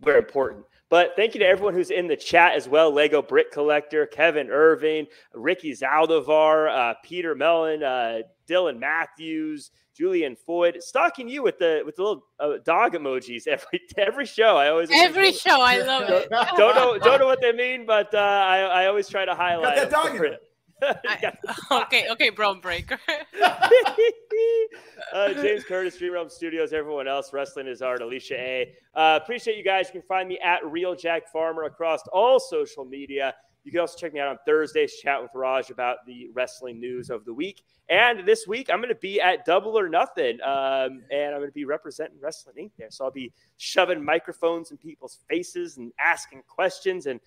[0.00, 0.64] we're important.
[0.90, 2.90] But thank you to everyone who's in the chat as well.
[2.90, 10.80] Lego Brick Collector, Kevin Irving, Ricky Zaldivar, uh, Peter Mellon, uh, Dylan Matthews, Julian Foyd,
[10.80, 14.56] stalking you with the with the little uh, dog emojis every every show.
[14.56, 15.60] I always every show.
[15.60, 16.30] I love it.
[16.56, 19.76] don't know don't know what they mean, but uh, I I always try to highlight.
[19.76, 20.42] Got that dog in it.
[20.82, 21.32] I,
[21.82, 22.98] okay, okay, Bron Breakker.
[25.12, 28.72] uh, James Curtis, Dream Realm Studios, everyone else, Wrestling is Art, Alicia A.
[28.94, 29.86] Uh, appreciate you guys.
[29.86, 33.34] You can find me at Real Jack Farmer across all social media.
[33.64, 37.10] You can also check me out on Thursdays, chat with Raj about the wrestling news
[37.10, 37.62] of the week.
[37.90, 41.48] And this week, I'm going to be at Double or Nothing, um, and I'm going
[41.48, 42.70] to be representing Wrestling Inc.
[42.78, 42.90] there.
[42.90, 47.06] So I'll be shoving microphones in people's faces and asking questions.
[47.06, 47.20] And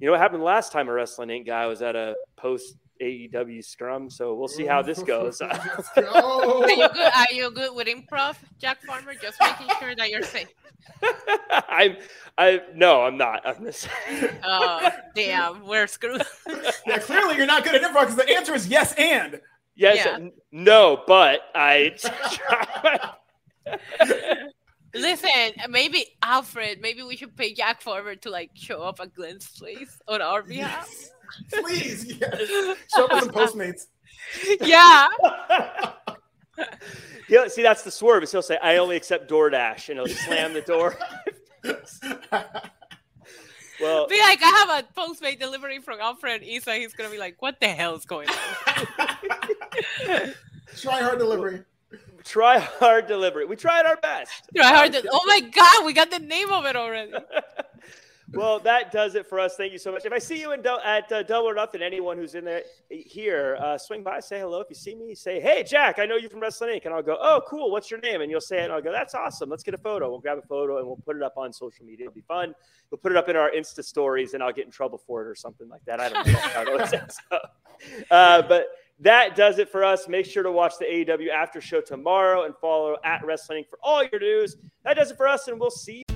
[0.00, 1.46] you know what happened last time a Wrestling Inc.
[1.46, 4.10] guy was at a post AEW scrum.
[4.10, 5.40] So we'll see how this goes.
[5.42, 5.54] are,
[5.96, 7.12] you good?
[7.14, 9.14] are you good with improv, Jack Farmer?
[9.14, 10.48] Just making sure that you're safe.
[11.50, 11.96] I'm,
[12.38, 13.46] I no, I'm not.
[13.46, 13.88] I'm just.
[14.44, 16.22] Oh damn, we're screwed.
[16.86, 19.40] yeah, clearly you're not good at improv because the answer is yes and.
[19.74, 20.14] Yes, yeah.
[20.14, 21.96] n- no, but I.
[24.94, 29.50] Listen, maybe Alfred, maybe we should pay Jack Farmer to like show up at Glenn's
[29.50, 30.88] place on our behalf.
[30.88, 31.10] Yes.
[31.52, 32.76] Please, yes.
[32.94, 33.86] Show up some Postmates.
[34.60, 35.08] Yeah.
[37.28, 38.22] he'll, see, that's the swerve.
[38.22, 40.96] Is he'll say, "I only accept DoorDash," and he'll slam the door.
[43.80, 46.74] well, be like, I have a Postmate delivery from Alfred Isa.
[46.74, 48.36] He's gonna be like, "What the hell is going on?"
[50.76, 51.62] Try hard delivery.
[52.24, 53.46] Try hard delivery.
[53.46, 54.48] We tried our best.
[54.54, 54.92] Try hard.
[54.92, 57.12] De- oh my god, we got the name of it already.
[58.36, 59.56] Well, that does it for us.
[59.56, 60.04] Thank you so much.
[60.04, 63.56] If I see you in at uh, Double or Nothing, anyone who's in there here,
[63.60, 64.60] uh, swing by, say hello.
[64.60, 67.02] If you see me, say, "Hey, Jack, I know you from Wrestling Inc." And I'll
[67.02, 67.70] go, "Oh, cool.
[67.70, 69.48] What's your name?" And you'll say it, and I'll go, "That's awesome.
[69.48, 71.84] Let's get a photo." We'll grab a photo and we'll put it up on social
[71.84, 72.06] media.
[72.06, 72.54] It'll be fun.
[72.90, 75.28] We'll put it up in our Insta stories, and I'll get in trouble for it
[75.28, 76.00] or something like that.
[76.00, 77.18] I don't know how it always ends
[78.10, 78.68] Uh, but
[79.00, 80.08] that does it for us.
[80.08, 83.68] Make sure to watch the AEW after show tomorrow and follow at Wrestling Inc.
[83.68, 84.56] for all your news.
[84.84, 86.15] That does it for us, and we'll see you.